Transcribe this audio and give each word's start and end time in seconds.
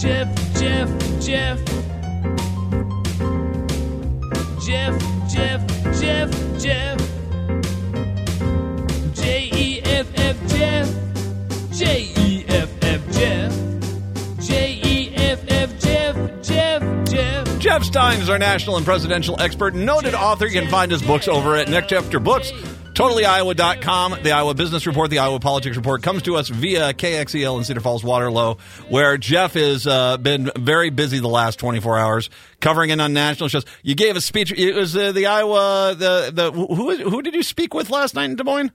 Jeff, 0.00 0.34
Jeff, 0.58 0.88
Jeff. 1.20 1.58
Jeff, 4.64 4.98
Jeff, 5.30 6.00
Jeff, 6.00 6.30
Jeff. 6.58 6.98
J 9.14 9.50
E 9.52 9.82
F 9.84 10.06
F 10.14 10.36
Jeff. 10.48 10.88
J 11.76 12.12
E 12.16 12.44
F 12.48 12.70
F 12.82 13.12
Jeff. 13.12 13.52
J 14.40 14.80
E 14.82 15.14
F 15.16 15.44
F 15.48 15.78
Jeff, 15.78 16.42
Jeff, 16.42 16.82
Jeff. 17.10 17.58
Jeff 17.58 17.84
Stein 17.84 18.22
is 18.22 18.30
our 18.30 18.38
national 18.38 18.78
and 18.78 18.86
presidential 18.86 19.38
expert, 19.38 19.74
noted 19.74 20.14
author. 20.14 20.46
You 20.46 20.62
can 20.62 20.70
find 20.70 20.90
his 20.90 21.02
books 21.02 21.28
over 21.28 21.56
at 21.56 21.68
Next 21.68 21.90
Chapter 21.90 22.18
Books. 22.20 22.50
TotallyIowa.com. 22.94 24.22
The 24.22 24.32
Iowa 24.32 24.54
Business 24.54 24.86
Report, 24.86 25.10
the 25.10 25.20
Iowa 25.20 25.40
Politics 25.40 25.76
Report 25.76 26.02
comes 26.02 26.22
to 26.22 26.36
us 26.36 26.48
via 26.48 26.92
KXEL 26.92 27.58
in 27.58 27.64
Cedar 27.64 27.80
Falls, 27.80 28.04
Waterloo, 28.04 28.56
where 28.88 29.16
Jeff 29.16 29.54
has 29.54 29.86
uh, 29.86 30.16
been 30.16 30.50
very 30.58 30.90
busy 30.90 31.18
the 31.20 31.28
last 31.28 31.58
24 31.58 31.98
hours 31.98 32.30
covering 32.60 32.90
in 32.90 33.00
on 33.00 33.12
national 33.12 33.48
shows. 33.48 33.64
You 33.82 33.94
gave 33.94 34.16
a 34.16 34.20
speech. 34.20 34.52
It 34.52 34.74
was 34.74 34.96
uh, 34.96 35.12
the 35.12 35.26
Iowa, 35.26 35.94
the, 35.96 36.30
the, 36.32 36.52
who, 36.52 36.96
who 36.96 37.22
did 37.22 37.34
you 37.34 37.42
speak 37.42 37.74
with 37.74 37.90
last 37.90 38.14
night 38.14 38.30
in 38.30 38.36
Des 38.36 38.44
Moines? 38.44 38.72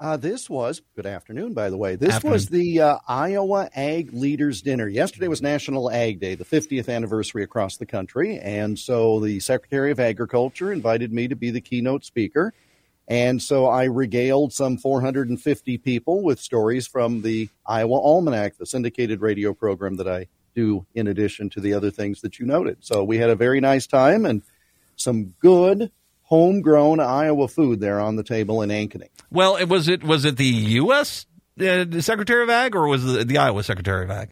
Uh, 0.00 0.16
this 0.16 0.48
was 0.48 0.80
good 0.96 1.04
afternoon, 1.04 1.52
by 1.52 1.68
the 1.68 1.76
way. 1.76 1.94
This 1.94 2.14
Afternoon. 2.14 2.32
was 2.32 2.48
the 2.48 2.80
uh, 2.80 2.98
Iowa 3.06 3.68
Ag 3.74 4.14
Leaders 4.14 4.62
Dinner. 4.62 4.88
Yesterday 4.88 5.28
was 5.28 5.42
National 5.42 5.90
Ag 5.90 6.20
Day, 6.20 6.34
the 6.34 6.44
50th 6.44 6.88
anniversary 6.88 7.42
across 7.42 7.76
the 7.76 7.84
country, 7.84 8.38
and 8.38 8.78
so 8.78 9.20
the 9.20 9.40
Secretary 9.40 9.90
of 9.90 10.00
Agriculture 10.00 10.72
invited 10.72 11.12
me 11.12 11.28
to 11.28 11.36
be 11.36 11.50
the 11.50 11.60
keynote 11.60 12.06
speaker. 12.06 12.54
And 13.10 13.42
so 13.42 13.66
I 13.66 13.84
regaled 13.84 14.52
some 14.52 14.78
450 14.78 15.78
people 15.78 16.22
with 16.22 16.38
stories 16.38 16.86
from 16.86 17.22
the 17.22 17.48
Iowa 17.66 17.98
Almanac, 17.98 18.56
the 18.56 18.66
syndicated 18.66 19.20
radio 19.20 19.52
program 19.52 19.96
that 19.96 20.06
I 20.06 20.28
do 20.54 20.86
in 20.94 21.08
addition 21.08 21.50
to 21.50 21.60
the 21.60 21.74
other 21.74 21.90
things 21.90 22.20
that 22.20 22.38
you 22.38 22.46
noted. 22.46 22.78
So 22.80 23.02
we 23.02 23.18
had 23.18 23.28
a 23.28 23.34
very 23.34 23.58
nice 23.60 23.88
time 23.88 24.24
and 24.24 24.42
some 24.94 25.34
good 25.40 25.90
homegrown 26.22 27.00
Iowa 27.00 27.48
food 27.48 27.80
there 27.80 27.98
on 27.98 28.14
the 28.14 28.22
table 28.22 28.62
in 28.62 28.70
Ankeny. 28.70 29.08
Well, 29.28 29.56
it 29.56 29.68
was 29.68 29.88
it 29.88 30.04
was 30.04 30.24
it 30.24 30.36
the 30.36 30.44
U.S. 30.44 31.26
Uh, 31.60 32.00
Secretary 32.00 32.44
of 32.44 32.50
Ag 32.50 32.76
or 32.76 32.86
was 32.86 33.16
it 33.16 33.26
the 33.26 33.38
Iowa 33.38 33.64
Secretary 33.64 34.04
of 34.04 34.10
Ag? 34.12 34.30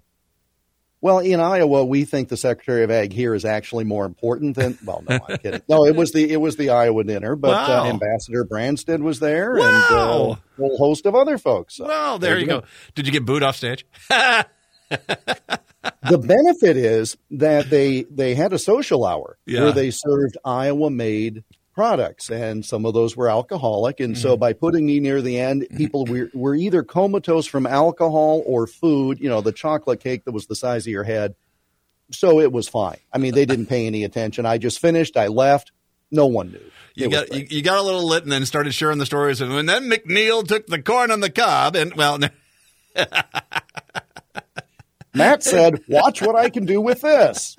Well, 1.00 1.20
in 1.20 1.38
Iowa, 1.38 1.84
we 1.84 2.04
think 2.04 2.28
the 2.28 2.36
Secretary 2.36 2.82
of 2.82 2.90
Ag 2.90 3.12
here 3.12 3.34
is 3.34 3.44
actually 3.44 3.84
more 3.84 4.04
important 4.04 4.56
than. 4.56 4.76
Well, 4.84 5.04
no, 5.08 5.18
I'm 5.28 5.38
kidding. 5.38 5.62
No, 5.68 5.84
it 5.86 5.94
was 5.94 6.10
the 6.12 6.28
it 6.30 6.38
was 6.40 6.56
the 6.56 6.70
Iowa 6.70 7.04
dinner, 7.04 7.36
but 7.36 7.50
Wow. 7.52 7.84
uh, 7.84 7.88
Ambassador 7.88 8.44
Branstad 8.44 9.00
was 9.00 9.20
there, 9.20 9.56
and 9.58 9.62
uh, 9.64 9.94
a 9.94 9.94
whole 9.94 10.76
host 10.76 11.06
of 11.06 11.14
other 11.14 11.38
folks. 11.38 11.76
So 11.76 11.86
Well, 11.86 12.18
there, 12.18 12.38
you 12.38 12.46
go. 12.46 12.62
Did 12.96 13.06
you 13.06 13.12
get 13.12 13.24
booed 13.24 13.42
off 13.42 13.56
stage? 13.56 13.86
The 14.90 16.18
benefit 16.18 16.76
is 16.76 17.16
that 17.32 17.68
they 17.70 18.02
they 18.04 18.34
had 18.34 18.52
a 18.52 18.58
social 18.58 19.04
hour 19.04 19.38
Yeah. 19.46 19.64
where 19.64 19.72
they 19.72 19.90
served 19.90 20.36
Iowa 20.44 20.90
made 20.90 21.44
products, 21.78 22.28
and 22.28 22.64
some 22.64 22.84
of 22.84 22.92
those 22.92 23.16
were 23.16 23.28
alcoholic. 23.30 24.00
And 24.00 24.14
Mm-hmm. 24.14 24.22
so, 24.22 24.36
by 24.36 24.52
putting 24.52 24.84
me 24.84 24.98
near 24.98 25.22
the 25.22 25.38
end, 25.38 25.64
people 25.76 26.04
were, 26.06 26.28
were 26.34 26.56
either 26.56 26.82
comatose 26.82 27.46
from 27.46 27.66
alcohol 27.66 28.42
or 28.44 28.66
food. 28.66 29.20
You 29.20 29.28
know, 29.28 29.40
the 29.40 29.52
chocolate 29.52 30.00
cake 30.00 30.24
that 30.24 30.32
was 30.32 30.46
the 30.46 30.56
size 30.56 30.86
of 30.86 30.90
your 30.90 31.04
head. 31.04 31.36
So 32.10 32.40
it 32.40 32.50
was 32.50 32.68
fine. 32.68 32.96
I 33.12 33.18
mean, 33.18 33.32
they 33.34 33.44
didn't 33.46 33.66
pay 33.66 33.86
any 33.86 34.02
attention. 34.02 34.44
I 34.46 34.58
just 34.58 34.80
finished. 34.80 35.16
I 35.16 35.28
left. 35.28 35.70
No 36.10 36.26
one 36.26 36.50
knew. 36.50 36.70
You 36.94 37.06
It 37.06 37.10
got 37.12 37.32
you, 37.32 37.46
you 37.48 37.62
got 37.62 37.78
a 37.78 37.82
little 37.82 38.08
lit 38.08 38.22
and 38.24 38.32
then 38.32 38.44
started 38.46 38.72
sharing 38.72 38.98
the 38.98 39.06
stories. 39.06 39.40
And, 39.40 39.52
and 39.52 39.68
then 39.68 39.88
McNeil 39.88 40.44
took 40.48 40.66
the 40.66 40.82
corn 40.82 41.10
on 41.12 41.20
the 41.20 41.30
cob. 41.30 41.76
And 41.76 41.94
well, 41.94 42.18
Matt 45.14 45.42
said, 45.42 45.82
"Watch 45.88 46.20
what 46.22 46.36
I 46.36 46.50
can 46.50 46.64
do 46.66 46.80
with 46.80 47.00
this. 47.00 47.56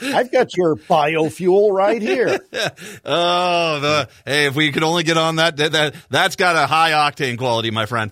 I've 0.00 0.30
got 0.32 0.56
your 0.56 0.76
biofuel 0.76 1.70
right 1.72 2.02
here." 2.02 2.40
oh, 3.04 3.80
the 3.80 4.08
hey, 4.26 4.46
if 4.46 4.54
we 4.56 4.72
could 4.72 4.82
only 4.82 5.02
get 5.02 5.16
on 5.16 5.36
that, 5.36 5.56
that, 5.58 5.72
that 5.72 5.94
that's 6.10 6.36
got 6.36 6.56
a 6.56 6.66
high 6.66 6.90
octane 6.92 7.38
quality, 7.38 7.70
my 7.70 7.86
friend. 7.86 8.10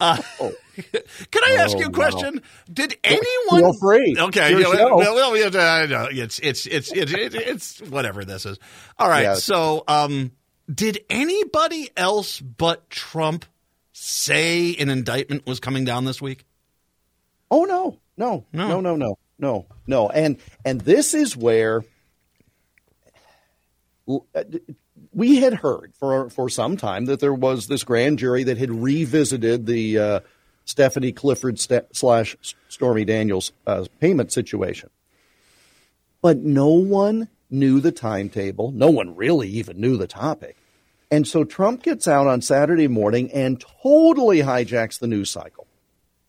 Uh, 0.00 0.16
can 0.76 1.42
I 1.46 1.56
ask 1.60 1.76
Oh, 1.76 1.80
you 1.80 1.86
a 1.86 1.88
wow. 1.90 1.94
question? 1.94 2.42
Did 2.72 2.96
anyone 3.04 3.60
Feel 3.60 3.72
free. 3.80 4.16
Okay, 4.18 4.50
yeah, 4.52 4.68
well, 4.68 4.72
show. 4.72 4.96
well, 4.96 5.56
I 5.56 5.86
know. 5.86 6.08
it's 6.10 6.38
it's 6.40 6.66
it's 6.66 6.90
it's 6.92 7.12
it's, 7.12 7.34
it's 7.34 7.80
whatever 7.90 8.24
this 8.24 8.46
is. 8.46 8.58
All 8.98 9.08
right, 9.08 9.36
so 9.36 9.84
um, 9.86 10.32
did 10.72 11.00
anybody 11.10 11.90
else 11.96 12.40
but 12.40 12.88
Trump 12.90 13.44
say 13.92 14.74
an 14.76 14.88
indictment 14.88 15.46
was 15.46 15.60
coming 15.60 15.84
down 15.84 16.04
this 16.04 16.20
week? 16.20 16.46
Oh 17.50 17.64
no, 17.64 17.98
no, 18.16 18.44
No. 18.52 18.68
no, 18.68 18.80
no, 18.80 18.96
no, 18.96 19.18
no, 19.38 19.66
no. 19.86 20.08
And 20.08 20.36
and 20.64 20.80
this 20.80 21.14
is 21.14 21.36
where 21.36 21.82
we 25.14 25.36
had 25.36 25.54
heard 25.54 25.92
for 25.98 26.30
for 26.30 26.48
some 26.48 26.76
time 26.76 27.06
that 27.06 27.20
there 27.20 27.34
was 27.34 27.66
this 27.66 27.84
grand 27.84 28.18
jury 28.18 28.44
that 28.44 28.58
had 28.58 28.70
revisited 28.70 29.66
the 29.66 29.98
uh, 29.98 30.20
Stephanie 30.64 31.12
Clifford 31.12 31.58
st- 31.58 31.94
slash 31.94 32.36
Stormy 32.68 33.04
Daniels 33.04 33.52
uh, 33.66 33.84
payment 34.00 34.32
situation, 34.32 34.90
but 36.20 36.38
no 36.38 36.68
one 36.68 37.28
knew 37.50 37.80
the 37.80 37.92
timetable. 37.92 38.70
No 38.72 38.90
one 38.90 39.14
really 39.14 39.48
even 39.48 39.80
knew 39.80 39.96
the 39.96 40.06
topic. 40.06 40.56
And 41.10 41.28
so 41.28 41.44
Trump 41.44 41.82
gets 41.82 42.08
out 42.08 42.26
on 42.26 42.40
Saturday 42.40 42.88
morning 42.88 43.30
and 43.32 43.62
totally 43.82 44.38
hijacks 44.38 44.98
the 44.98 45.06
news 45.06 45.30
cycle. 45.30 45.66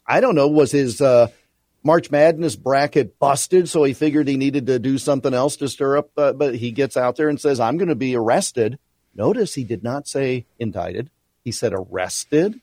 I 0.05 0.19
don't 0.19 0.35
know, 0.35 0.49
was 0.49 0.73
his 0.73 0.99
uh, 0.99 1.27
March 1.83 2.09
Madness 2.09 2.55
bracket 2.55 3.19
busted, 3.19 3.67
so 3.67 3.83
he 3.83 3.93
figured 3.93 4.27
he 4.27 4.37
needed 4.37 4.67
to 4.67 4.79
do 4.79 4.97
something 4.97 5.33
else 5.33 5.57
to 5.57 5.67
stir 5.67 5.97
up. 5.97 6.09
Uh, 6.17 6.33
but 6.33 6.55
he 6.55 6.71
gets 6.71 6.95
out 6.95 7.17
there 7.17 7.29
and 7.29 7.39
says, 7.39 7.59
"I'm 7.59 7.77
going 7.77 7.89
to 7.89 7.95
be 7.95 8.15
arrested." 8.15 8.79
Notice 9.15 9.53
he 9.53 9.63
did 9.63 9.83
not 9.83 10.07
say 10.07 10.45
indicted; 10.57 11.09
he 11.43 11.51
said 11.51 11.73
arrested. 11.73 12.61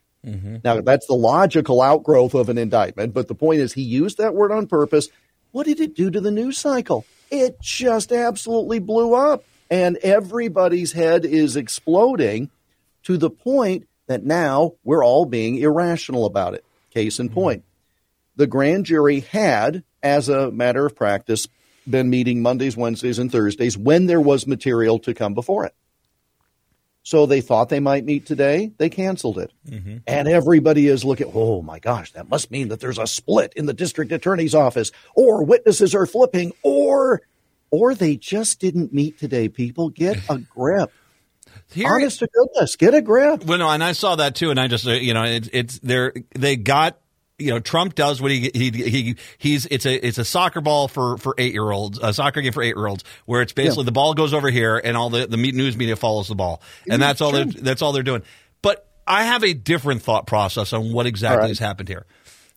Now 0.65 0.81
that's 0.83 1.07
the 1.07 1.15
logical 1.15 1.81
outgrowth 1.81 2.35
of 2.35 2.49
an 2.49 2.59
indictment, 2.59 3.15
but 3.15 3.29
the 3.29 3.35
point 3.35 3.61
is 3.61 3.73
he 3.73 3.83
used 3.83 4.19
that 4.19 4.35
word 4.35 4.53
on 4.53 4.67
purpose. 4.67 5.09
What 5.53 5.67
did 5.67 5.81
it 5.81 5.95
do 5.95 6.11
to 6.11 6.21
the 6.21 6.31
news 6.31 6.59
cycle? 6.59 7.05
It 7.31 7.61
just 7.61 8.13
absolutely 8.13 8.81
blew 8.81 9.15
up, 9.15 9.45
and 9.71 9.97
everybody's 9.99 10.93
head 10.93 11.25
is 11.25 11.57
exploding 11.57 12.51
to 13.05 13.17
the 13.17 13.31
point 13.31 13.87
that 14.09 14.25
now 14.25 14.75
we're 14.85 15.05
all 15.05 15.25
being 15.25 15.57
irrational 15.57 16.27
about 16.27 16.55
it. 16.55 16.65
Case 16.93 17.19
in 17.19 17.29
point, 17.29 17.65
the 18.41 18.47
grand 18.47 18.87
jury 18.87 19.21
had, 19.21 19.85
as 20.03 20.31
a 20.31 20.51
matter 20.51 20.87
of 20.87 20.97
practice, 20.97 21.47
been 21.89 22.09
meeting 22.09 22.41
Mondays, 22.41 22.75
Wednesdays, 22.75 23.19
and 23.19 23.31
Thursdays 23.31 23.77
when 23.77 24.07
there 24.07 24.21
was 24.21 24.47
material 24.47 24.99
to 25.01 25.13
come 25.13 25.35
before 25.35 25.67
it. 25.67 25.75
So 27.03 27.27
they 27.27 27.41
thought 27.43 27.69
they 27.69 27.81
might 27.81 28.05
meet 28.07 28.25
today. 28.27 28.73
They 28.79 28.89
canceled 28.89 29.39
it. 29.39 29.53
And 30.07 30.27
everybody 30.29 30.87
is 30.87 31.05
looking, 31.05 31.31
oh 31.35 31.61
my 31.61 31.79
gosh, 31.79 32.13
that 32.13 32.29
must 32.31 32.51
mean 32.51 32.69
that 32.69 32.81
there's 32.81 32.99
a 32.99 33.07
split 33.07 33.53
in 33.57 33.67
the 33.67 33.75
district 33.75 34.11
attorney's 34.13 34.55
office, 34.55 34.91
or 35.15 35.45
witnesses 35.45 35.95
are 35.95 36.07
flipping, 36.07 36.53
or 36.63 37.21
or 37.71 37.95
they 37.95 38.17
just 38.17 38.59
didn't 38.61 38.93
meet 38.93 39.19
today. 39.19 39.49
People 39.49 39.91
get 39.91 40.19
a 40.31 40.39
grip. 40.39 40.93
Here- 41.73 41.89
Honest 41.93 42.19
to 42.21 42.29
goodness, 42.33 42.77
get 42.77 42.95
a 42.95 43.03
grip. 43.03 43.45
Well, 43.45 43.59
no, 43.59 43.69
and 43.71 43.83
I 43.85 43.93
saw 43.93 44.17
that 44.17 44.35
too, 44.35 44.51
and 44.51 44.59
I 44.59 44.67
just 44.69 44.87
uh, 44.87 44.93
you 44.93 45.15
know 45.15 45.25
it's 45.25 45.49
it's 45.53 45.79
they're 45.79 46.13
they 46.35 46.57
got 46.57 46.99
you 47.41 47.51
know 47.51 47.59
Trump 47.59 47.95
does 47.95 48.21
what 48.21 48.31
he 48.31 48.51
he 48.53 48.71
he 48.71 49.17
he's 49.39 49.67
it's 49.67 49.87
a 49.87 50.07
it's 50.07 50.19
a 50.19 50.25
soccer 50.25 50.61
ball 50.61 50.89
for 50.89 51.17
for 51.19 51.35
eight 51.39 51.53
year 51.53 51.71
olds 51.71 51.99
a 52.03 52.13
soccer 52.13 52.41
game 52.41 52.53
for 52.53 52.63
eight 52.63 52.77
year 52.77 52.87
olds 52.87 53.05
where 53.27 53.43
it's 53.43 53.53
basically 53.53 53.85
the 53.85 53.93
ball 53.93 54.15
goes 54.15 54.35
over 54.35 54.51
here 54.51 54.77
and 54.77 54.97
all 54.97 55.11
the 55.11 55.27
the 55.27 55.37
news 55.37 55.77
media 55.77 55.97
follows 55.97 56.29
the 56.29 56.35
ball 56.35 56.63
and 56.89 57.01
that's 57.01 57.21
all 57.21 57.33
they're, 57.33 57.45
that's 57.45 57.83
all 57.83 57.93
they're 57.93 58.03
doing. 58.03 58.23
But 58.63 58.87
I 59.07 59.25
have 59.25 59.43
a 59.43 59.55
different 59.55 60.03
thought 60.03 60.27
process 60.27 60.73
on 60.73 60.93
what 60.93 61.07
exactly 61.07 61.41
right. 61.41 61.49
has 61.49 61.59
happened 61.59 61.89
here. 61.89 62.07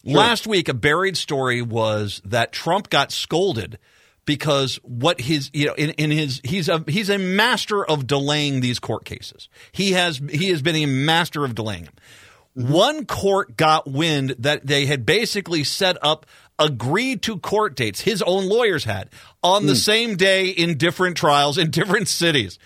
Last 0.05 0.45
week, 0.47 0.67
a 0.67 0.73
buried 0.73 1.15
story 1.15 1.61
was 1.61 2.21
that 2.25 2.51
Trump 2.51 2.89
got 2.89 3.11
scolded 3.11 3.79
because 4.25 4.75
what 4.83 5.19
his 5.21 5.49
you 5.53 5.67
know 5.67 5.73
in, 5.73 5.91
in 5.91 6.11
his 6.11 6.41
he's 6.43 6.69
a 6.69 6.83
he's 6.87 7.09
a 7.09 7.17
master 7.17 7.85
of 7.85 8.07
delaying 8.07 8.59
these 8.59 8.79
court 8.79 9.05
cases. 9.05 9.49
He 9.71 9.93
has 9.93 10.21
he 10.29 10.49
has 10.49 10.61
been 10.61 10.75
a 10.75 10.85
master 10.85 11.45
of 11.45 11.55
delaying 11.55 11.85
them. 11.85 11.93
Mm-hmm. 12.57 12.71
One 12.71 13.05
court 13.05 13.57
got 13.57 13.89
wind 13.89 14.35
that 14.39 14.65
they 14.65 14.85
had 14.85 15.05
basically 15.05 15.63
set 15.63 15.97
up 16.01 16.25
agreed 16.59 17.21
to 17.23 17.39
court 17.39 17.75
dates. 17.75 18.01
His 18.01 18.21
own 18.21 18.47
lawyers 18.47 18.83
had 18.83 19.09
on 19.41 19.65
the 19.65 19.73
hmm. 19.73 19.77
same 19.77 20.15
day 20.15 20.49
in 20.49 20.77
different 20.77 21.17
trials 21.17 21.57
in 21.57 21.71
different 21.71 22.07
cities. 22.07 22.59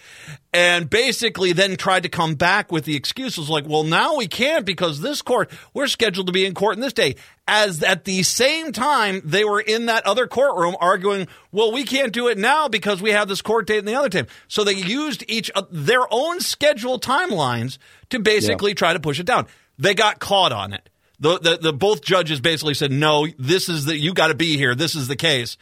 And 0.54 0.90
basically 0.90 1.54
then 1.54 1.76
tried 1.78 2.04
to 2.04 2.10
come 2.10 2.36
back 2.36 2.72
with 2.72 2.86
the 2.86 2.96
excuses 2.96 3.50
like 3.50 3.66
well 3.68 3.84
now 3.84 4.16
we 4.16 4.28
can't 4.28 4.66
because 4.66 5.00
this 5.00 5.22
court 5.22 5.52
we're 5.74 5.88
scheduled 5.88 6.28
to 6.28 6.34
be 6.34 6.46
in 6.46 6.54
court 6.54 6.76
in 6.76 6.82
this 6.82 6.94
day. 6.94 7.16
As 7.48 7.82
at 7.82 8.04
the 8.04 8.24
same 8.24 8.72
time 8.72 9.22
they 9.24 9.46
were 9.46 9.62
in 9.62 9.86
that 9.86 10.06
other 10.06 10.28
courtroom 10.28 10.76
arguing 10.82 11.28
well 11.52 11.72
we 11.72 11.84
can't 11.84 12.12
do 12.12 12.28
it 12.28 12.38
now 12.38 12.68
because 12.68 13.02
we 13.02 13.12
have 13.12 13.28
this 13.28 13.42
court 13.42 13.68
date 13.68 13.80
in 13.80 13.86
the 13.86 13.96
other 13.96 14.10
time. 14.10 14.28
So 14.48 14.64
they 14.64 14.74
used 14.74 15.24
each 15.28 15.50
of 15.52 15.68
their 15.72 16.06
own 16.12 16.42
schedule 16.42 17.00
timelines 17.00 17.78
to 18.10 18.20
basically 18.20 18.74
try 18.74 18.94
to 18.94 19.00
push 19.00 19.20
it 19.20 19.26
down 19.26 19.48
they 19.78 19.94
got 19.94 20.20
caught 20.20 20.52
on 20.52 20.74
it 20.74 20.90
The, 21.20 21.40
the, 21.40 21.58
the 21.58 21.74
both 21.74 22.02
judges 22.04 22.40
basically 22.40 22.76
said, 22.76 22.92
no, 22.92 23.28
this 23.40 23.70
is 23.70 23.86
the, 23.86 23.98
you 23.98 24.14
got 24.14 24.28
to 24.28 24.36
be 24.36 24.58
here. 24.58 24.76
This 24.76 24.96
is 24.96 25.08
the 25.08 25.16
case. 25.16 25.58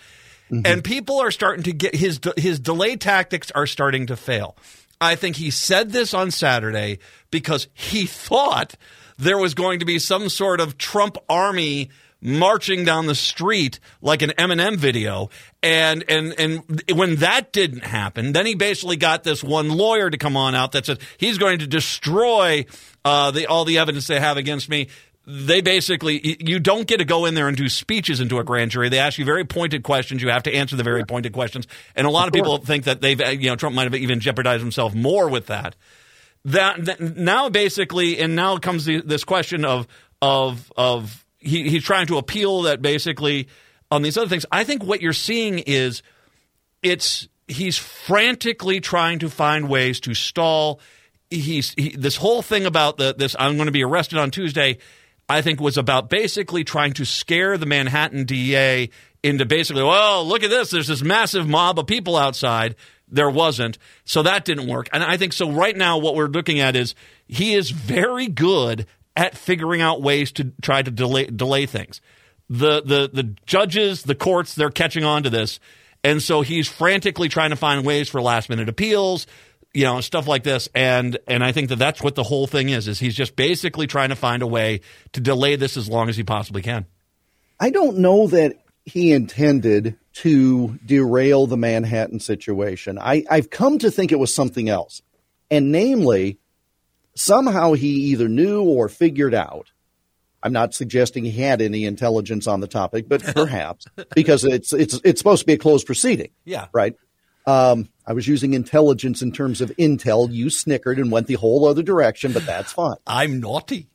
Mm-hmm. 0.51 0.62
And 0.65 0.83
people 0.83 1.19
are 1.21 1.31
starting 1.31 1.63
to 1.63 1.71
get 1.71 1.95
his, 1.95 2.19
his 2.38 2.59
delay 2.59 2.97
tactics 2.97 3.51
are 3.51 3.65
starting 3.65 4.07
to 4.07 4.15
fail. 4.15 4.57
I 5.00 5.15
think 5.15 5.38
he 5.38 5.51
said 5.51 5.91
this 5.91 6.13
on 6.13 6.31
Saturday 6.31 7.00
because 7.31 7.67
he 7.73 8.06
thought 8.06 8.75
there 9.17 9.38
was 9.38 9.53
going 9.53 9.79
to 9.79 9.85
be 9.85 10.00
some 10.00 10.29
sort 10.29 10.59
of 10.59 10.77
Trump 10.77 11.18
army 11.29 11.89
marching 12.21 12.85
down 12.85 13.06
the 13.06 13.15
street 13.15 13.79
like 14.01 14.21
an 14.21 14.31
Eminem 14.31 14.77
video. 14.77 15.29
And 15.61 16.03
and 16.07 16.33
and 16.39 16.81
when 16.94 17.18
that 17.18 17.51
didn't 17.51 17.83
happen, 17.83 18.31
then 18.33 18.45
he 18.45 18.56
basically 18.56 18.97
got 18.97 19.23
this 19.23 19.44
one 19.44 19.69
lawyer 19.69 20.09
to 20.09 20.18
come 20.18 20.38
on 20.38 20.56
out 20.56 20.71
that 20.73 20.85
said 20.85 21.00
he's 21.18 21.38
going 21.38 21.59
to 21.59 21.68
destroy 21.68 22.65
uh, 23.06 23.31
the 23.31 23.48
all 23.48 23.63
the 23.63 23.78
evidence 23.78 24.07
they 24.07 24.19
have 24.19 24.36
against 24.36 24.68
me. 24.68 24.90
They 25.28 25.62
basically 25.62 26.38
you 26.40 26.60
don't 26.60 26.86
get 26.86 26.98
to 26.98 27.06
go 27.06 27.25
in 27.25 27.34
there 27.34 27.48
and 27.48 27.57
do 27.57 27.69
speeches 27.69 28.19
into 28.19 28.38
a 28.38 28.44
grand 28.44 28.72
jury. 28.72 28.90
They 28.90 29.00
ask 29.00 29.18
you 29.18 29.25
very 29.25 29.46
pointed 29.46 29.81
questions. 29.81 30.22
You 30.22 30.30
have 30.30 30.44
to 30.44 30.54
answer 30.54 30.75
the 30.75 30.84
very 30.84 31.04
pointed 31.04 31.34
questions. 31.34 31.68
And 31.96 32.06
a 32.06 32.12
lot 32.12 32.28
of, 32.28 32.34
people 32.34 32.57
think 32.57 32.84
that 32.84 33.02
they've 33.02 33.19
you 33.42 33.50
know 33.50 33.56
Trump 33.56 33.75
might 33.75 33.86
have 33.86 33.96
even 33.96 34.19
jeopardized 34.19 34.62
himself 34.62 34.94
more 34.94 35.30
with 35.30 35.48
that 35.48 35.75
that, 36.46 36.86
that 36.86 37.02
now 37.02 37.50
basically, 37.50 38.19
and 38.19 38.36
now 38.36 38.57
comes 38.57 38.86
the, 38.86 39.02
this 39.02 39.24
question 39.24 39.66
of 39.66 39.88
of 40.22 40.72
of 40.78 41.25
he, 41.40 41.69
he's 41.69 41.84
trying 41.84 42.07
to 42.07 42.18
appeal 42.18 42.63
that 42.63 42.81
basically 42.81 43.48
on 43.92 44.02
these 44.02 44.18
other 44.18 44.30
things. 44.30 44.46
I 44.52 44.63
think 44.63 44.84
what 44.84 45.02
you're 45.02 45.13
seeing 45.13 45.60
is 45.60 46.04
it's 46.81 47.28
he's 47.48 47.78
frantically 47.78 48.80
trying 48.80 49.19
to 49.19 49.30
find 49.30 49.68
ways 49.68 50.00
to 50.02 50.13
stall. 50.13 50.80
He's 51.30 51.74
he, 51.74 51.95
this 51.95 52.18
whole 52.18 52.42
thing 52.42 52.66
about 52.66 52.98
the 52.98 53.16
this 53.18 53.36
I'm 53.38 53.56
going 53.56 53.68
to 53.68 53.72
be 53.72 53.83
arrested 53.83 54.19
on 54.19 54.31
Tuesday. 54.31 54.77
I 55.27 55.42
think 55.42 55.60
was 55.60 55.77
about 55.77 56.10
basically 56.10 56.63
trying 56.63 56.94
to 56.94 57.06
scare 57.06 57.57
the 57.57 57.66
Manhattan 57.66 58.25
DA 58.25 58.92
into 59.24 59.44
basically, 59.44 59.81
well, 59.81 60.24
look 60.24 60.44
at 60.44 60.51
this. 60.51 60.69
There's 60.69 60.88
this 60.88 61.01
massive 61.01 61.48
mob 61.48 61.80
of 61.80 61.88
people 61.88 62.16
outside 62.16 62.75
there 63.07 63.30
wasn't. 63.30 63.77
So 64.04 64.24
that 64.24 64.45
didn't 64.45 64.68
work. 64.68 64.89
And 64.94 65.04
I 65.04 65.18
think 65.18 65.33
so 65.33 65.51
right 65.51 65.75
now 65.75 65.98
what 65.98 66.16
we're 66.16 66.27
looking 66.27 66.60
at 66.60 66.75
is 66.75 66.95
he 67.28 67.54
is 67.54 67.71
very 67.71 68.28
good 68.28 68.88
at 69.16 69.38
figuring 69.38 69.81
out 69.81 70.01
ways 70.01 70.31
to 70.33 70.51
try 70.62 70.81
to 70.81 70.92
delay 70.92 71.25
delay 71.25 71.66
things. 71.66 72.01
The 72.50 72.81
the 72.81 73.10
the 73.12 73.36
judges, 73.45 74.04
the 74.04 74.16
courts, 74.16 74.56
they're 74.56 74.69
catching 74.69 75.04
on 75.04 75.24
to 75.24 75.30
this. 75.30 75.60
And 76.04 76.21
so 76.21 76.42
he's 76.42 76.68
frantically 76.68 77.30
trying 77.30 77.50
to 77.50 77.56
find 77.56 77.83
ways 77.83 78.10
for 78.10 78.21
last 78.21 78.48
minute 78.50 78.69
appeals, 78.69 79.25
you 79.75 79.83
know, 79.83 80.00
stuff 80.00 80.25
like 80.25 80.44
this. 80.44 80.69
And 80.74 81.19
and 81.27 81.44
I 81.44 81.51
think 81.51 81.69
that 81.69 81.75
that's 81.75 82.01
what 82.01 82.16
the 82.16 82.24
whole 82.24 82.48
thing 82.48 82.69
is 82.69 82.88
is 82.88 82.98
he's 82.98 83.13
just 83.13 83.36
basically 83.36 83.88
trying 83.88 84.10
to 84.10 84.16
find 84.16 84.42
a 84.42 84.48
way 84.48 84.80
to 85.12 85.19
delay 85.19 85.57
this 85.57 85.75
as 85.75 85.89
long 85.89 86.07
as 86.07 86.16
he 86.16 86.24
possibly 86.24 86.62
can. 86.62 86.86
I 87.60 87.69
don't 87.69 87.98
know 87.98 88.27
that 88.27 88.57
he 88.86 89.12
intended 89.12 89.98
to 90.13 90.80
derail 90.86 91.45
the 91.45 91.57
Manhattan 91.57 92.22
situation. 92.22 92.98
I, 92.98 93.25
I've 93.30 93.50
come 93.50 93.77
to 93.80 93.92
think 93.92 94.12
it 94.12 94.19
was 94.19 94.33
something 94.33 94.69
else. 94.69 95.01
And 95.51 95.72
namely, 95.72 96.39
somehow 97.16 97.74
he 97.74 97.89
either 98.12 98.30
knew 98.30 98.63
or 98.63 98.88
figured 98.88 99.33
out. 99.33 99.71
I'm 100.42 100.54
not 100.54 100.74
suggesting 100.74 101.25
he 101.25 101.42
had 101.42 101.62
any 101.62 101.86
intelligence 101.86 102.48
on 102.48 102.62
the 102.62 102.68
topic, 102.68 103.10
but 103.10 103.24
perhaps 103.36 103.88
because 104.16 104.45
it's 104.45 104.71
it's 104.71 105.01
it's 105.04 105.19
supposed 105.19 105.42
to 105.42 105.45
be 105.45 105.54
a 105.54 105.57
closed 105.57 105.86
proceeding. 105.86 106.31
Yeah. 106.45 106.68
Right. 106.71 106.95
Um, 107.45 107.89
I 108.07 108.13
was 108.13 108.28
using 108.28 108.54
intelligence 108.54 109.22
in 109.22 109.31
terms 109.31 109.62
of 109.62 109.69
intel. 109.78 110.31
You 110.31 110.50
snickered 110.50 111.00
and 111.00 111.12
went 111.12 111.28
the 111.28 111.36
whole 111.36 111.68
other 111.68 111.84
direction, 111.84 112.34
but 112.34 112.46
that's 112.46 112.72
fine. 112.72 112.98
I'm 113.07 113.40
naughty. 113.40 113.88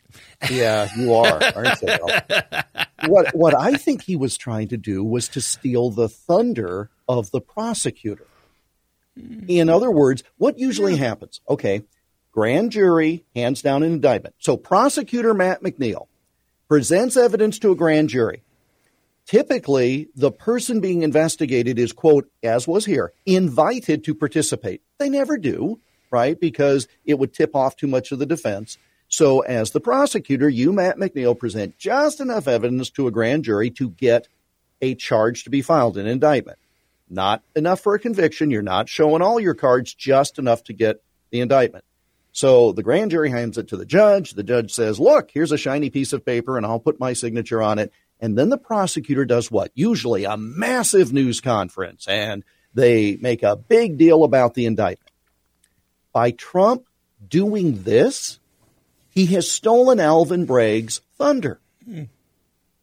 Yeah, 0.51 0.89
you 0.97 1.15
are, 1.15 1.41
aren't 1.55 1.83
you? 1.83 2.69
what 3.07 3.35
what 3.35 3.55
I 3.55 3.75
think 3.75 4.03
he 4.03 4.17
was 4.17 4.37
trying 4.37 4.69
to 4.69 4.77
do 4.77 5.05
was 5.05 5.29
to 5.29 5.41
steal 5.41 5.91
the 5.91 6.09
thunder 6.09 6.91
of 7.09 7.31
the 7.31 7.41
prosecutor. 7.41 8.27
In 9.49 9.69
other 9.69 9.91
words, 9.91 10.25
what 10.39 10.59
usually 10.59 10.97
happens? 10.97 11.41
Okay, 11.49 11.83
grand 12.33 12.73
jury 12.73 13.25
hands 13.35 13.62
down 13.62 13.83
an 13.83 13.93
indictment. 13.93 14.35
So 14.39 14.57
prosecutor 14.57 15.35
Matt 15.35 15.62
McNeil 15.62 16.07
presents 16.69 17.17
evidence 17.17 17.59
to 17.61 17.73
a 17.73 17.77
grand 17.77 18.09
jury. 18.09 18.43
Typically, 19.31 20.09
the 20.17 20.32
person 20.32 20.81
being 20.81 21.05
investigated 21.05 21.79
is 21.79 21.93
quote 21.93 22.29
as 22.43 22.67
was 22.67 22.85
here, 22.85 23.12
invited 23.25 24.03
to 24.03 24.12
participate. 24.12 24.82
They 24.99 25.09
never 25.09 25.38
do, 25.38 25.79
right? 26.11 26.38
Because 26.41 26.88
it 27.05 27.17
would 27.17 27.32
tip 27.32 27.55
off 27.55 27.77
too 27.77 27.87
much 27.87 28.11
of 28.11 28.19
the 28.19 28.27
defense. 28.27 28.77
So, 29.09 29.38
as 29.38 29.71
the 29.71 29.79
prosecutor, 29.79 30.49
you, 30.49 30.73
Matt 30.73 30.97
McNeil, 30.97 31.38
present 31.38 31.79
just 31.79 32.19
enough 32.19 32.49
evidence 32.49 32.91
to 32.91 33.06
a 33.06 33.12
grand 33.12 33.44
jury 33.44 33.71
to 33.71 33.91
get 33.91 34.27
a 34.82 34.97
charge 34.97 35.44
to 35.44 35.50
be 35.50 35.62
filed, 35.62 35.97
an 35.97 36.09
indictment. 36.09 36.59
Not 37.09 37.44
enough 37.55 37.79
for 37.79 37.94
a 37.94 38.00
conviction. 38.00 38.50
You're 38.50 38.62
not 38.62 38.88
showing 38.88 39.23
all 39.23 39.38
your 39.38 39.55
cards, 39.55 39.94
just 39.94 40.41
enough 40.41 40.65
to 40.65 40.73
get 40.73 41.05
the 41.31 41.41
indictment. 41.41 41.85
So 42.33 42.73
the 42.73 42.83
grand 42.83 43.12
jury 43.12 43.31
hands 43.31 43.59
it 43.59 43.69
to 43.69 43.76
the 43.76 43.87
judge. 43.87 44.33
The 44.33 44.43
judge 44.43 44.73
says, 44.73 44.99
Look, 44.99 45.31
here's 45.31 45.53
a 45.53 45.56
shiny 45.56 45.88
piece 45.88 46.12
of 46.12 46.26
paper, 46.26 46.56
and 46.56 46.67
I'll 46.67 46.81
put 46.81 46.99
my 46.99 47.12
signature 47.12 47.62
on 47.62 47.79
it. 47.79 47.93
And 48.20 48.37
then 48.37 48.50
the 48.50 48.58
prosecutor 48.58 49.25
does 49.25 49.50
what? 49.50 49.70
Usually 49.75 50.25
a 50.25 50.37
massive 50.37 51.12
news 51.12 51.40
conference, 51.40 52.06
and 52.06 52.44
they 52.75 53.17
make 53.17 53.43
a 53.43 53.56
big 53.56 53.96
deal 53.96 54.25
about 54.25 54.55
the 54.55 54.67
indictment. 54.67 55.11
By 56.12 56.32
Trump 56.32 56.84
doing 57.26 57.82
this, 57.82 58.38
he 59.11 59.26
has 59.26 59.50
stolen 59.50 60.00
Alvin 60.00 60.44
Bragg's 60.44 61.00
thunder. 61.17 61.61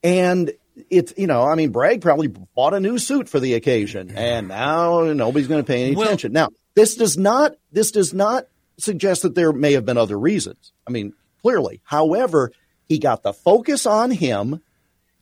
And 0.04 0.52
it's, 0.90 1.14
you 1.18 1.28
know, 1.28 1.44
I 1.44 1.56
mean, 1.56 1.72
Bragg 1.72 2.02
probably 2.02 2.28
bought 2.28 2.74
a 2.74 2.80
new 2.80 2.98
suit 2.98 3.30
for 3.30 3.40
the 3.40 3.54
occasion, 3.54 4.12
and 4.16 4.48
now 4.48 5.02
nobody's 5.14 5.48
going 5.48 5.64
to 5.64 5.68
pay 5.68 5.86
any 5.86 5.96
Well- 5.96 6.08
attention. 6.08 6.34
Now, 6.34 6.50
this 6.76 6.96
does 6.96 7.18
not, 7.18 7.56
this 7.72 7.92
does 7.92 8.14
not 8.14 8.48
suggest 8.78 9.24
that 9.24 9.36
there 9.36 9.52
may 9.52 9.74
have 9.74 9.86
been 9.86 9.98
other 9.98 10.18
reasons. 10.20 10.72
I 10.86 10.92
mean, 10.92 11.14
clearly. 11.42 11.82
However, 11.84 12.52
he 12.88 13.00
got 13.00 13.24
the 13.24 13.34
focus 13.34 13.86
on 13.86 14.12
him. 14.12 14.62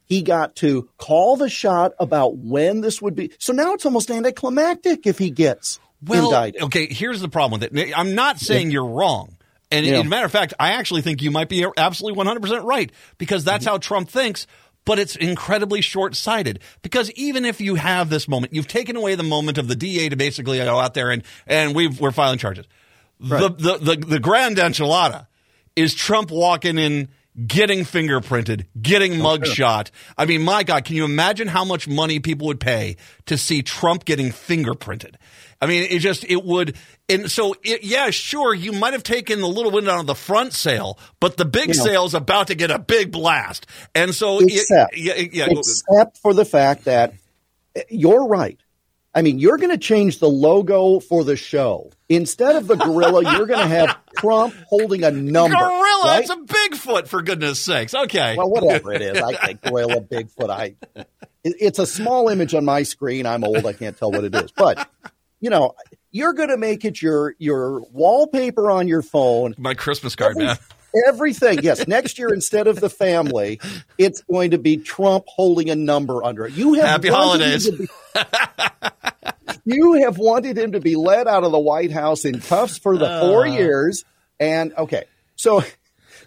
He 0.06 0.22
got 0.22 0.56
to 0.57 0.88
call 0.98 1.36
the 1.36 1.50
shot 1.50 1.94
about 2.00 2.38
when 2.38 2.81
this 2.81 3.02
would 3.02 3.16
be. 3.16 3.31
So 3.40 3.54
now 3.54 3.74
it's 3.74 3.86
almost 3.86 4.10
anticlimactic 4.12 5.07
if 5.07 5.18
he 5.18 5.31
gets 5.31 5.80
Well, 6.06 6.25
indicted. 6.25 6.62
okay, 6.63 6.88
here's 6.92 7.22
the 7.22 7.30
problem 7.30 7.60
with 7.60 7.74
it. 7.75 7.94
I'm 7.98 8.16
not 8.16 8.40
saying 8.40 8.72
you're 8.72 8.86
wrong. 8.86 9.38
And 9.72 9.86
Yeah. 9.86 9.96
as 10.00 10.02
a 10.06 10.10
matter 10.10 10.25
of 10.25 10.31
fact, 10.31 10.54
I 10.60 10.74
actually 10.74 11.02
think 11.02 11.22
you 11.24 11.31
might 11.31 11.50
be 11.50 11.66
absolutely 11.75 12.24
100% 12.24 12.63
right 12.66 12.92
because 13.18 13.42
Mm-hmm. 13.42 13.46
that's 13.50 13.66
how 13.66 13.78
Trump 13.80 14.10
thinks. 14.10 14.46
But 14.86 15.00
it's 15.00 15.16
incredibly 15.16 15.81
short 15.81 16.16
sighted 16.16 16.60
because 16.84 17.10
even 17.13 17.44
if 17.44 17.60
you 17.60 17.74
have 17.74 18.12
this 18.12 18.28
moment, 18.28 18.54
you've 18.54 18.68
taken 18.68 18.95
away 18.95 19.16
the 19.16 19.24
moment 19.24 19.57
of 19.57 19.68
the 19.68 19.76
DA 19.76 20.09
to 20.09 20.16
basically 20.16 20.59
go 20.59 20.78
out 20.80 20.94
there 20.94 21.09
and, 21.09 21.24
and 21.47 21.74
we've, 21.74 22.00
we're 22.00 22.12
filing 22.12 22.38
charges. 22.38 22.68
The, 23.19 23.50
the, 23.50 23.78
the, 23.80 23.95
the 24.06 24.19
grand 24.19 24.57
enchilada 24.57 25.26
is 25.76 25.95
Trump 25.95 26.30
walking 26.30 26.78
in, 26.78 27.09
getting 27.47 27.80
fingerprinted, 27.80 28.65
getting 28.81 29.13
mugshot. 29.13 29.92
I 30.18 30.25
mean, 30.25 30.44
my 30.44 30.63
God, 30.63 30.85
can 30.85 30.95
you 30.95 31.04
imagine 31.06 31.47
how 31.47 31.65
much 31.65 31.87
money 31.87 32.19
people 32.19 32.47
would 32.47 32.59
pay 32.59 32.97
to 33.25 33.37
see 33.37 33.61
Trump 33.61 34.06
getting 34.06 34.30
fingerprinted? 34.30 35.15
I 35.61 35.68
mean, 35.68 35.87
it 35.89 35.99
just, 35.99 36.23
it 36.25 36.44
would, 36.44 36.75
and 37.09 37.30
so, 37.31 37.56
it, 37.63 37.83
yeah, 37.83 38.09
sure, 38.09 38.54
you 38.54 38.71
might 38.73 38.94
have 38.94 39.04
taken 39.04 39.39
the 39.42 39.47
little 39.47 39.71
window 39.71 39.92
out 39.92 39.99
of 40.01 40.06
the 40.07 40.15
front 40.15 40.54
sail, 40.54 40.99
but 41.19 41.37
the 41.37 41.45
big 41.45 41.69
You 41.69 41.75
know. 41.77 41.83
sail's 41.83 42.13
about 42.13 42.47
to 42.47 42.56
get 42.56 42.71
a 42.71 42.80
big 42.80 43.11
blast. 43.11 43.65
And 43.94 44.13
so, 44.13 44.39
it- 44.39 44.51
Except, 44.54 44.97
yeah, 44.97 45.13
yeah, 45.15 45.47
except 45.49 46.18
for 46.19 46.33
the 46.33 46.45
fact 46.45 46.85
that 46.85 47.13
eh, 47.75 47.83
you're 47.89 48.27
right. 48.27 48.59
I 49.16 49.22
mean, 49.22 49.40
you're 49.40 49.57
going 49.57 49.72
to 49.72 49.78
change 49.78 50.19
the 50.19 50.30
logo 50.30 51.00
for 51.00 51.24
the 51.24 51.38
show. 51.38 51.90
Instead 52.10 52.57
of 52.57 52.68
the 52.68 52.76
gorilla, 52.76 53.24
you're 53.38 53.48
going 53.48 53.62
to 53.62 53.76
have 53.76 53.98
Trump 54.18 54.54
holding 54.68 55.06
a 55.06 55.12
number. 55.12 55.56
gorilla, 55.56 56.02
right? 56.04 56.19
it's 56.19 56.30
a 56.30 56.36
Bigfoot, 56.36 57.07
for 57.07 57.22
goodness 57.22 57.62
sakes. 57.62 57.95
Okay. 57.95 58.36
well, 58.38 58.50
whatever 58.50 58.92
it 58.92 59.02
is, 59.02 59.22
I 59.22 59.34
think 59.36 59.62
gorilla, 59.62 60.02
Bigfoot. 60.02 60.50
I, 60.50 60.76
it's 61.45 61.80
a 61.80 61.86
small 61.88 62.28
image 62.28 62.54
on 62.54 62.66
my 62.66 62.84
screen. 62.84 63.26
I'm 63.26 63.45
old. 63.45 63.66
I 63.66 63.72
can't 63.72 63.98
tell 63.98 64.12
what 64.12 64.26
it 64.26 64.36
is, 64.36 64.52
but 64.52 64.90
you 65.40 65.50
know, 65.50 65.76
you're 66.12 66.34
going 66.34 66.50
to 66.50 66.57
make 66.57 66.86
it 66.86 67.02
your 67.02 67.36
your 67.38 67.81
wallpaper 67.92 68.69
on 68.72 68.88
your 68.88 69.02
phone. 69.02 69.56
My 69.57 69.76
Christmas 69.76 70.16
card, 70.16 70.38
man. 70.38 70.57
Everything, 71.07 71.59
yes. 71.61 71.87
Next 71.87 72.18
year, 72.18 72.30
instead 72.33 72.68
of 72.68 72.80
the 72.80 72.90
family, 72.90 73.59
it's 73.97 74.21
going 74.21 74.52
to 74.52 74.57
be 74.57 74.78
Trump 74.78 75.25
holding 75.28 75.69
a 75.69 75.75
number 75.75 76.23
under 76.23 76.45
it. 76.45 76.54
You 76.54 76.73
have 76.75 76.85
Happy 76.85 77.09
holidays. 77.09 77.69
be- 77.69 77.87
you 79.66 79.94
have 80.04 80.18
wanted 80.18 80.57
him 80.57 80.71
to 80.73 80.80
be 80.80 80.95
let 80.95 81.28
out 81.28 81.44
of 81.44 81.52
the 81.52 81.59
White 81.59 81.92
House 81.92 82.25
in 82.25 82.40
cuffs 82.40 82.78
for 82.78 82.97
the 82.97 83.07
Uh. 83.07 83.19
four 83.21 83.45
years, 83.47 84.04
and 84.40 84.73
okay, 84.78 85.04
so 85.35 85.64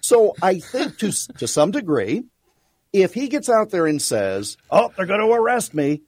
so 0.00 0.34
I 0.42 0.58
think 0.58 0.98
to 0.98 1.12
to 1.38 1.46
some 1.48 1.70
degree, 1.70 2.24
if 2.92 3.14
he 3.14 3.28
gets 3.28 3.48
out 3.48 3.70
there 3.70 3.86
and 3.86 4.00
says, 4.02 4.56
"Oh, 4.70 4.92
they're 4.96 5.06
going 5.06 5.20
to 5.20 5.32
arrest 5.32 5.74
me," 5.74 6.02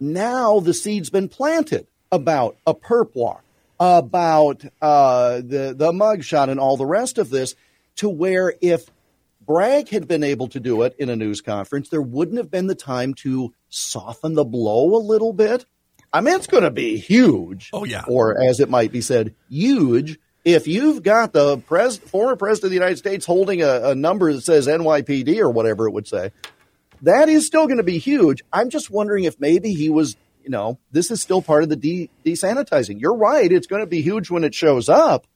now 0.00 0.60
the 0.60 0.74
seed's 0.74 1.10
been 1.10 1.28
planted 1.28 1.86
about 2.10 2.56
a 2.66 2.74
perp 2.74 3.14
walk, 3.14 3.42
about 3.78 4.64
uh, 4.80 5.36
the 5.36 5.74
the 5.76 5.92
mugshot, 5.92 6.48
and 6.48 6.58
all 6.60 6.76
the 6.76 6.86
rest 6.86 7.18
of 7.18 7.30
this, 7.30 7.54
to 7.96 8.08
where 8.08 8.54
if 8.60 8.90
Bragg 9.46 9.88
had 9.90 10.08
been 10.08 10.24
able 10.24 10.48
to 10.48 10.60
do 10.60 10.82
it 10.82 10.94
in 10.98 11.10
a 11.10 11.16
news 11.16 11.40
conference, 11.40 11.88
there 11.88 12.02
wouldn't 12.02 12.38
have 12.38 12.50
been 12.50 12.66
the 12.66 12.74
time 12.74 13.14
to 13.14 13.52
soften 13.68 14.34
the 14.34 14.44
blow 14.44 14.96
a 14.96 15.02
little 15.02 15.32
bit. 15.32 15.66
I 16.12 16.20
mean, 16.20 16.34
it's 16.36 16.46
going 16.46 16.62
to 16.62 16.70
be 16.70 16.96
huge. 16.96 17.70
Oh, 17.72 17.84
yeah. 17.84 18.04
Or 18.06 18.40
as 18.40 18.60
it 18.60 18.70
might 18.70 18.92
be 18.92 19.00
said, 19.00 19.34
huge. 19.48 20.18
If 20.44 20.68
you've 20.68 21.02
got 21.02 21.32
the 21.32 21.58
pres- 21.58 21.98
former 21.98 22.36
president 22.36 22.66
of 22.66 22.70
the 22.70 22.76
United 22.76 22.98
States 22.98 23.26
holding 23.26 23.62
a, 23.62 23.90
a 23.90 23.94
number 23.94 24.32
that 24.32 24.42
says 24.42 24.66
NYPD 24.66 25.38
or 25.38 25.50
whatever 25.50 25.88
it 25.88 25.92
would 25.92 26.06
say, 26.06 26.30
that 27.02 27.28
is 27.28 27.46
still 27.46 27.66
going 27.66 27.78
to 27.78 27.82
be 27.82 27.98
huge. 27.98 28.42
I'm 28.52 28.70
just 28.70 28.90
wondering 28.90 29.24
if 29.24 29.40
maybe 29.40 29.72
he 29.72 29.90
was, 29.90 30.16
you 30.42 30.50
know, 30.50 30.78
this 30.92 31.10
is 31.10 31.20
still 31.20 31.42
part 31.42 31.62
of 31.62 31.68
the 31.68 31.76
de- 31.76 32.10
desanitizing. 32.24 33.00
You're 33.00 33.16
right. 33.16 33.50
It's 33.50 33.66
going 33.66 33.82
to 33.82 33.86
be 33.86 34.02
huge 34.02 34.30
when 34.30 34.44
it 34.44 34.54
shows 34.54 34.88
up. 34.88 35.26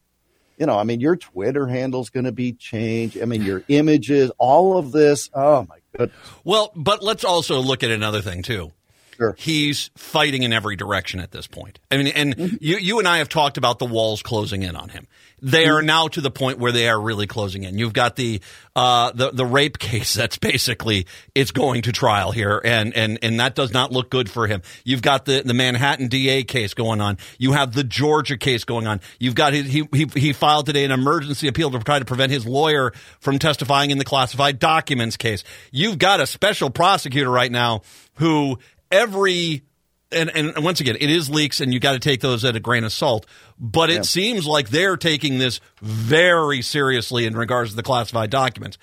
You 0.59 0.65
know, 0.65 0.77
I 0.77 0.83
mean, 0.83 0.99
your 0.99 1.15
Twitter 1.15 1.67
handle's 1.67 2.09
going 2.09 2.25
to 2.25 2.33
be 2.33 2.51
changed. 2.51 3.19
I 3.21 3.25
mean, 3.25 3.43
your 3.43 3.63
images, 3.69 4.29
all 4.37 4.77
of 4.77 4.91
this. 4.91 5.29
Oh 5.33 5.65
my 5.69 5.77
goodness. 5.95 6.19
Well, 6.43 6.71
but 6.75 7.01
let's 7.01 7.23
also 7.23 7.59
look 7.59 7.81
at 7.81 7.91
another 7.91 8.21
thing 8.21 8.43
too. 8.43 8.73
Sure. 9.19 9.35
He's 9.37 9.91
fighting 9.97 10.43
in 10.43 10.53
every 10.53 10.75
direction 10.77 11.19
at 11.19 11.31
this 11.31 11.45
point. 11.45 11.79
I 11.91 11.97
mean, 11.97 12.07
and 12.07 12.35
Mm-hmm. 12.37 12.55
you, 12.61 12.77
you 12.77 12.99
and 12.99 13.07
I 13.07 13.17
have 13.17 13.27
talked 13.27 13.57
about 13.57 13.77
the 13.79 13.85
walls 13.85 14.21
closing 14.23 14.63
in 14.63 14.75
on 14.77 14.89
him. 14.89 15.07
They 15.41 15.63
Mm-hmm. 15.65 15.71
are 15.71 15.81
now 15.81 16.07
to 16.09 16.21
the 16.21 16.31
point 16.31 16.59
where 16.59 16.71
they 16.71 16.87
are 16.89 16.99
really 16.99 17.27
closing 17.27 17.63
in. 17.63 17.77
You've 17.77 17.93
got 17.93 18.15
the 18.15 18.41
uh, 18.75 19.11
the 19.13 19.31
the 19.31 19.45
rape 19.45 19.77
case 19.79 20.13
that's 20.13 20.37
basically 20.37 21.05
it's 21.35 21.51
going 21.51 21.81
to 21.83 21.91
trial 21.91 22.31
here, 22.31 22.61
and 22.63 22.93
and 22.95 23.19
and 23.21 23.39
that 23.39 23.55
does 23.55 23.73
not 23.73 23.91
look 23.91 24.09
good 24.09 24.29
for 24.29 24.47
him. 24.47 24.61
You've 24.85 25.01
got 25.01 25.25
the 25.25 25.41
the 25.45 25.53
Manhattan 25.53 26.07
DA 26.07 26.43
case 26.43 26.73
going 26.73 27.01
on. 27.01 27.17
You 27.37 27.53
have 27.53 27.73
the 27.73 27.83
Georgia 27.83 28.37
case 28.37 28.63
going 28.63 28.87
on. 28.87 28.99
You've 29.19 29.35
got 29.35 29.53
his, 29.53 29.65
he 29.67 29.87
he 29.93 30.07
he 30.13 30.33
filed 30.33 30.65
today 30.65 30.85
an 30.85 30.91
emergency 30.91 31.47
appeal 31.47 31.71
to 31.71 31.79
try 31.79 31.99
to 31.99 32.05
prevent 32.05 32.31
his 32.31 32.45
lawyer 32.45 32.93
from 33.19 33.37
testifying 33.39 33.91
in 33.91 33.97
the 33.97 34.05
classified 34.05 34.59
documents 34.59 35.17
case. 35.17 35.43
You've 35.71 35.97
got 35.99 36.19
a 36.21 36.27
special 36.27 36.69
prosecutor 36.69 37.29
right 37.29 37.51
now 37.51 37.81
who 38.15 38.59
every 38.91 39.63
and, 40.11 40.31
and 40.35 40.63
once 40.63 40.79
again, 40.79 40.97
it 40.99 41.09
is 41.09 41.29
leaks, 41.29 41.61
and 41.61 41.71
you 41.71 41.79
got 41.79 41.93
to 41.93 41.99
take 41.99 42.21
those 42.21 42.43
at 42.43 42.55
a 42.55 42.59
grain 42.59 42.83
of 42.83 42.91
salt. 42.91 43.27
But 43.59 43.91
it 43.91 44.05
seems 44.05 44.47
like 44.47 44.69
they're 44.69 44.97
taking 44.97 45.37
this 45.37 45.59
very 45.81 46.63
seriously 46.63 47.27
in 47.27 47.37
regards 47.37 47.71
to 47.71 47.75
the 47.75 47.83
classified 47.83 48.31
documents. 48.31 48.79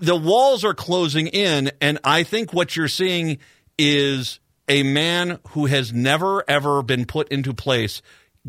The 0.00 0.16
walls 0.16 0.62
are 0.62 0.74
closing 0.74 1.28
in, 1.28 1.72
and 1.80 1.98
I 2.04 2.24
think 2.24 2.52
what 2.52 2.76
you're 2.76 2.88
seeing 2.88 3.38
is 3.78 4.38
a 4.68 4.82
man 4.82 5.38
who 5.48 5.64
has 5.64 5.94
never 5.94 6.44
ever 6.46 6.82
been 6.82 7.06
put 7.06 7.28
into 7.28 7.54
place 7.54 8.02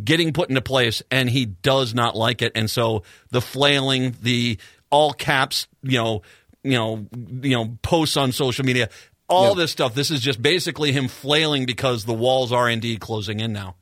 getting 0.03 0.33
put 0.33 0.49
into 0.49 0.61
place, 0.61 1.01
and 1.09 1.29
he 1.29 1.45
does 1.45 1.93
not 1.93 2.15
like 2.15 2.41
it. 2.41 2.51
And 2.55 2.69
so 2.69 3.03
the 3.29 3.41
flailing, 3.41 4.15
the 4.21 4.57
all 4.89 5.13
caps, 5.13 5.67
you 5.83 5.97
know, 5.97 6.21
you 6.63 6.71
know, 6.71 7.07
you 7.41 7.55
know, 7.55 7.77
posts 7.81 8.17
on 8.17 8.31
social 8.31 8.65
media 8.65 8.89
all 9.27 9.49
Yep. 9.49 9.57
this 9.57 9.71
stuff. 9.71 9.95
This 9.95 10.11
is 10.11 10.19
just 10.21 10.41
basically 10.41 10.91
him 10.91 11.07
flailing 11.07 11.65
because 11.65 12.05
the 12.05 12.13
walls 12.13 12.51
are 12.51 12.69
indeed 12.69 12.99
closing 12.99 13.39
in 13.39 13.53
now. 13.53 13.75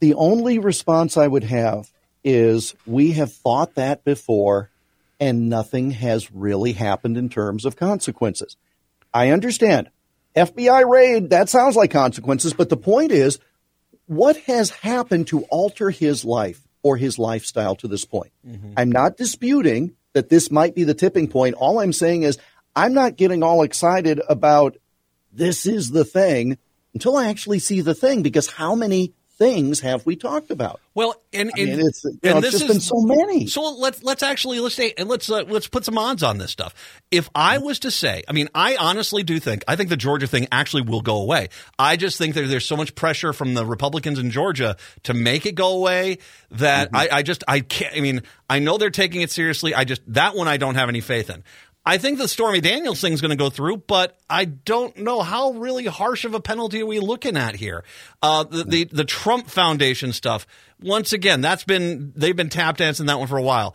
The 0.00 0.14
only 0.14 0.58
response 0.58 1.16
I 1.16 1.28
would 1.28 1.44
have 1.44 1.90
is 2.24 2.74
we 2.86 3.12
have 3.12 3.32
thought 3.32 3.74
that 3.76 4.04
before 4.04 4.70
and 5.20 5.48
nothing 5.48 5.92
has 5.92 6.32
really 6.32 6.72
happened 6.72 7.16
in 7.16 7.28
terms 7.28 7.64
of 7.64 7.76
consequences. 7.76 8.56
I 9.14 9.30
understand. 9.30 9.90
FBI 10.34 10.88
raid, 10.88 11.30
that 11.30 11.48
sounds 11.48 11.76
like 11.76 11.90
consequences, 11.90 12.52
but 12.54 12.68
the 12.68 12.76
point 12.76 13.12
is 13.12 13.38
what 14.06 14.36
has 14.38 14.70
happened 14.70 15.28
to 15.28 15.42
alter 15.44 15.90
his 15.90 16.24
life 16.24 16.60
or 16.82 16.96
his 16.96 17.18
lifestyle 17.18 17.76
to 17.76 17.86
this 17.86 18.04
point? 18.04 18.32
Mm-hmm. 18.46 18.72
I'm 18.76 18.90
not 18.90 19.16
disputing 19.16 19.94
that 20.14 20.28
this 20.28 20.50
might 20.50 20.74
be 20.74 20.84
the 20.84 20.94
tipping 20.94 21.28
point. 21.28 21.54
All 21.54 21.78
I'm 21.78 21.92
saying 21.92 22.24
is 22.24 22.38
I'm 22.74 22.94
not 22.94 23.16
getting 23.16 23.42
all 23.42 23.62
excited 23.62 24.20
about 24.28 24.76
this 25.32 25.66
is 25.66 25.90
the 25.90 26.04
thing 26.04 26.58
until 26.94 27.16
I 27.16 27.28
actually 27.28 27.58
see 27.58 27.80
the 27.80 27.94
thing 27.94 28.22
because 28.22 28.48
how 28.48 28.74
many 28.74 29.14
things 29.42 29.80
have 29.80 30.06
we 30.06 30.14
talked 30.14 30.50
about? 30.50 30.80
Well, 30.94 31.20
and, 31.32 31.50
I 31.56 31.64
mean, 31.64 31.80
it's, 31.80 32.04
you 32.04 32.10
know, 32.22 32.36
and 32.36 32.44
it's 32.44 32.52
this 32.52 32.60
just 32.60 32.72
been 32.72 32.80
so 32.80 33.00
many. 33.02 33.46
So 33.46 33.62
let's 33.62 34.02
let's 34.02 34.22
actually 34.22 34.60
let's 34.60 34.74
say 34.74 34.92
and 34.96 35.08
let's 35.08 35.30
uh, 35.30 35.42
let's 35.48 35.66
put 35.68 35.84
some 35.84 35.96
odds 35.98 36.22
on 36.22 36.38
this 36.38 36.50
stuff. 36.50 36.74
If 37.10 37.28
I 37.34 37.58
was 37.58 37.80
to 37.80 37.90
say, 37.90 38.22
I 38.28 38.32
mean, 38.32 38.48
I 38.54 38.76
honestly 38.76 39.22
do 39.22 39.40
think 39.40 39.64
I 39.66 39.76
think 39.76 39.88
the 39.88 39.96
Georgia 39.96 40.26
thing 40.26 40.46
actually 40.52 40.82
will 40.82 41.00
go 41.00 41.16
away. 41.16 41.48
I 41.78 41.96
just 41.96 42.18
think 42.18 42.34
that 42.34 42.42
there's 42.42 42.66
so 42.66 42.76
much 42.76 42.94
pressure 42.94 43.32
from 43.32 43.54
the 43.54 43.64
Republicans 43.64 44.18
in 44.18 44.30
Georgia 44.30 44.76
to 45.04 45.14
make 45.14 45.46
it 45.46 45.54
go 45.54 45.76
away 45.76 46.18
that 46.50 46.88
Mm-hmm. 46.88 46.96
I, 46.96 47.08
I 47.18 47.22
just 47.22 47.42
I 47.48 47.60
can't. 47.60 47.96
I 47.96 48.00
mean, 48.00 48.22
I 48.48 48.58
know 48.58 48.76
they're 48.76 48.90
taking 48.90 49.22
it 49.22 49.30
seriously. 49.30 49.74
I 49.74 49.84
just 49.84 50.02
that 50.08 50.36
one 50.36 50.46
I 50.46 50.56
don't 50.56 50.74
have 50.74 50.88
any 50.88 51.00
faith 51.00 51.30
in. 51.30 51.42
I 51.84 51.98
think 51.98 52.18
the 52.18 52.28
Stormy 52.28 52.60
Daniels 52.60 53.00
thing 53.00 53.12
is 53.12 53.20
going 53.20 53.30
to 53.30 53.36
go 53.36 53.50
through, 53.50 53.78
but 53.88 54.16
I 54.30 54.44
don't 54.44 54.96
know 54.98 55.20
how 55.22 55.50
really 55.52 55.86
harsh 55.86 56.24
of 56.24 56.32
a 56.34 56.40
penalty 56.40 56.82
are 56.82 56.86
we 56.86 57.00
looking 57.00 57.36
at 57.36 57.56
here. 57.56 57.82
Uh, 58.22 58.44
the, 58.44 58.62
the 58.64 58.84
the 58.84 59.04
Trump 59.04 59.48
Foundation 59.48 60.12
stuff. 60.12 60.46
Once 60.80 61.12
again, 61.12 61.40
that's 61.40 61.64
been 61.64 62.12
they've 62.14 62.36
been 62.36 62.48
tap 62.50 62.76
dancing 62.76 63.06
that 63.06 63.18
one 63.18 63.26
for 63.26 63.36
a 63.36 63.42
while. 63.42 63.74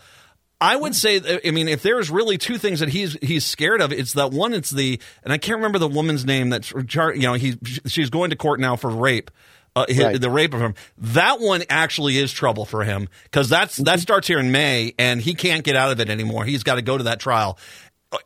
I 0.59 0.75
would 0.75 0.95
say, 0.95 1.21
I 1.45 1.51
mean, 1.51 1.67
if 1.67 1.83
there's 1.83 2.09
really 2.09 2.37
two 2.37 2.57
things 2.57 2.79
that 2.79 2.89
he's 2.89 3.13
he's 3.21 3.45
scared 3.45 3.81
of, 3.81 3.91
it's 3.91 4.13
that 4.13 4.31
one. 4.31 4.53
It's 4.53 4.69
the 4.71 4.99
and 5.23 5.31
I 5.33 5.37
can't 5.37 5.57
remember 5.57 5.77
the 5.77 5.87
woman's 5.89 6.25
name. 6.25 6.49
That's 6.49 6.71
you 6.71 7.21
know 7.21 7.33
he 7.33 7.57
she's 7.85 8.09
going 8.09 8.29
to 8.31 8.35
court 8.37 8.59
now 8.59 8.75
for 8.77 8.89
rape. 8.89 9.29
Uh, 9.75 9.85
his- 9.87 9.99
Right. 9.99 10.19
the 10.19 10.31
rape 10.31 10.55
of 10.55 10.59
him. 10.61 10.73
That 10.97 11.39
one 11.39 11.61
actually 11.69 12.17
is 12.17 12.31
trouble 12.31 12.65
for 12.65 12.83
him 12.83 13.09
because 13.25 13.47
that's 13.49 13.75
that 13.77 13.99
starts 13.99 14.27
here 14.27 14.39
in 14.39 14.51
May, 14.51 14.95
and 14.97 15.21
he 15.21 15.35
can't 15.35 15.63
get 15.63 15.75
out 15.75 15.91
of 15.91 15.99
it 15.99 16.09
anymore. 16.09 16.45
He's 16.45 16.63
got 16.63 16.75
to 16.75 16.81
go 16.81 16.97
to 16.97 17.03
that 17.03 17.19
trial, 17.19 17.59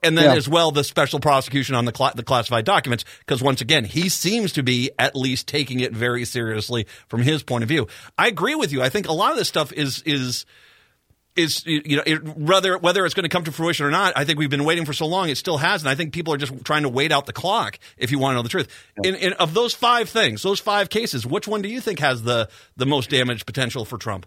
and 0.04 0.18
then 0.18 0.26
Yeah. 0.26 0.36
as 0.36 0.48
well 0.48 0.72
the 0.72 0.84
special 0.84 1.20
prosecution 1.20 1.76
on 1.76 1.86
the 1.86 1.92
cla 1.92 2.12
the 2.16 2.24
classified 2.24 2.66
documents 2.66 3.04
because 3.20 3.42
once 3.42 3.62
again 3.62 3.84
he 3.84 4.10
seems 4.10 4.54
to 4.54 4.64
be 4.64 4.92
at 5.00 5.16
least 5.16 5.48
taking 5.48 5.80
it 5.80 5.92
very 5.92 6.26
seriously 6.26 6.86
from 7.08 7.22
his 7.22 7.44
point 7.44 7.64
of 7.64 7.68
view. 7.70 7.88
I 8.18 8.28
agree 8.28 8.56
with 8.56 8.72
you. 8.72 8.82
I 8.82 8.90
think 8.90 9.08
a 9.08 9.14
lot 9.14 9.32
of 9.32 9.38
this 9.38 9.48
stuff 9.48 9.72
is 9.74 10.02
is 10.06 10.46
is 11.36 11.66
you 11.66 11.96
know 11.96 12.04
it, 12.06 12.24
whether 12.38 12.78
whether 12.78 13.06
it's 13.06 13.14
going 13.16 13.24
to 13.24 13.30
come 13.30 13.46
to 13.46 13.52
fruition 13.52 13.86
or 13.86 13.90
not. 13.92 14.14
I 14.18 14.26
think 14.26 14.38
we've 14.38 14.50
been 14.50 14.66
waiting 14.66 14.86
for 14.86 14.94
so 14.94 15.06
long; 15.06 15.30
it 15.30 15.38
still 15.38 15.58
hasn't. 15.58 15.90
I 15.90 15.96
think 15.96 16.14
people 16.14 16.34
are 16.34 16.38
just 16.38 16.66
trying 16.66 16.84
to 16.84 16.90
wait 16.90 17.12
out 17.12 17.26
the 17.26 17.34
clock. 17.34 17.80
If 17.98 18.12
you 18.12 18.20
want 18.20 18.34
to 18.34 18.36
know 18.36 18.44
the 18.44 18.50
truth, 18.50 18.68
in, 19.04 19.16
in, 19.16 19.34
of 19.34 19.54
those 19.54 19.74
five 19.74 20.10
things, 20.10 20.44
those 20.44 20.60
five 20.60 20.90
cases, 20.90 21.26
which 21.26 21.48
one 21.48 21.62
do 21.62 21.70
you 21.70 21.80
think 21.80 22.00
has 22.00 22.24
the 22.24 22.50
the 22.76 22.86
most 22.86 23.10
damage 23.10 23.46
potential 23.46 23.86
for 23.86 23.98
Trump? 23.98 24.26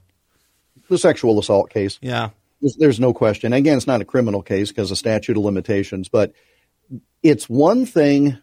The 0.88 0.96
sexual 0.98 1.38
assault 1.38 1.68
case. 1.70 1.98
Yeah, 2.00 2.30
There's, 2.64 2.76
there's 2.76 3.00
no 3.00 3.12
question. 3.12 3.52
Again, 3.52 3.76
it's 3.76 3.86
not 3.86 4.00
a 4.00 4.06
criminal 4.06 4.40
case 4.40 4.70
because 4.70 4.90
of 4.90 4.96
statute 4.96 5.36
of 5.36 5.42
limitations, 5.42 6.08
but 6.08 6.32
it's 7.22 7.46
one 7.46 7.84
thing. 7.84 8.38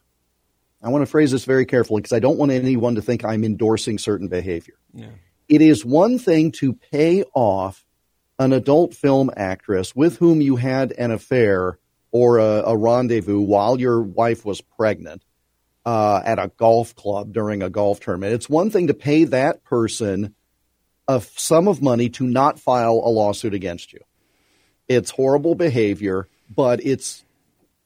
I 0.84 0.90
want 0.90 1.02
to 1.02 1.08
phrase 1.08 1.32
this 1.32 1.44
very 1.44 1.66
carefully 1.66 2.02
because 2.02 2.14
I 2.14 2.20
don't 2.20 2.38
want 2.38 2.52
anyone 2.52 2.96
to 2.96 3.02
think 3.02 3.26
I'm 3.26 3.44
endorsing 3.44 3.98
certain 3.98 4.28
behavior. 4.28 4.76
It 5.50 5.64
is 5.64 5.84
one 5.84 6.20
thing 6.20 6.52
to 6.54 6.74
pay 6.74 7.24
off 7.34 7.84
an 8.38 8.54
adult 8.54 8.94
film 8.94 9.32
actress 9.36 9.96
with 9.96 10.18
whom 10.18 10.40
you 10.40 10.56
had 10.56 10.92
an 10.92 11.10
affair 11.10 11.80
or 12.12 12.38
a, 12.38 12.62
a 12.68 12.78
rendezvous 12.78 13.42
while 13.42 13.80
your 13.80 14.04
wife 14.04 14.46
was 14.46 14.62
pregnant 14.62 15.24
uh, 15.84 16.22
at 16.24 16.38
a 16.38 16.52
golf 16.58 16.96
club 16.96 17.34
during 17.34 17.64
a 17.64 17.72
golf 17.72 18.00
tournament. 18.02 18.34
It's 18.34 18.50
one 18.50 18.70
thing 18.70 18.86
to 18.86 18.94
pay 18.94 19.24
that 19.24 19.64
person 19.64 20.36
a 21.08 21.22
sum 21.36 21.68
of 21.68 21.82
money 21.82 22.10
to 22.10 22.28
not 22.28 22.60
file 22.60 23.02
a 23.04 23.10
lawsuit 23.10 23.56
against 23.56 23.94
you. 23.94 24.00
It's 24.96 25.12
horrible 25.12 25.56
behavior, 25.56 26.28
but 26.54 26.84
it's 26.86 27.24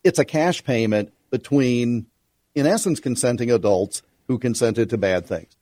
it's 0.03 0.17
a 0.17 0.25
cash 0.25 0.63
payment 0.63 1.13
between, 1.29 2.07
in 2.55 2.65
essence, 2.65 2.99
consenting 2.99 3.51
adults 3.51 4.01
who 4.27 4.39
consented 4.39 4.89
to 4.89 4.97
bad 4.97 5.25
things. 5.25 5.55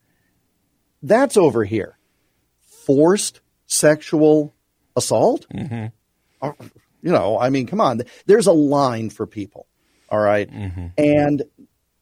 That's 1.02 1.36
over 1.36 1.66
here. 1.66 1.98
Forced 2.86 3.42
sexual 3.66 4.54
assault? 4.96 5.46
Mm-hmm. 5.54 5.88
You 7.02 7.12
know, 7.12 7.38
I 7.40 7.50
mean, 7.50 7.68
come 7.68 7.82
on. 7.82 8.02
There's 8.26 8.48
a 8.48 8.54
line 8.54 9.10
for 9.10 9.28
people. 9.28 9.68
All 10.10 10.20
right? 10.20 10.50
And 10.98 11.44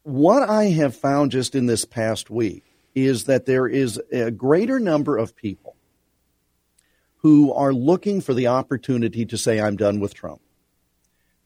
what 0.02 0.48
I 0.48 0.64
have 0.66 0.94
found 0.94 1.32
just 1.32 1.54
in 1.54 1.66
this 1.66 1.84
past 1.84 2.30
week 2.30 2.64
is 2.94 3.24
that 3.24 3.46
there 3.46 3.66
is 3.66 4.00
a 4.12 4.30
greater 4.30 4.78
number 4.78 5.16
of 5.16 5.34
people 5.34 5.76
who 7.22 7.52
are 7.52 7.72
looking 7.72 8.20
for 8.20 8.34
the 8.34 8.48
opportunity 8.48 9.24
to 9.26 9.38
say, 9.38 9.60
I'm 9.60 9.76
done 9.76 10.00
with 10.00 10.12
Trump. 10.12 10.40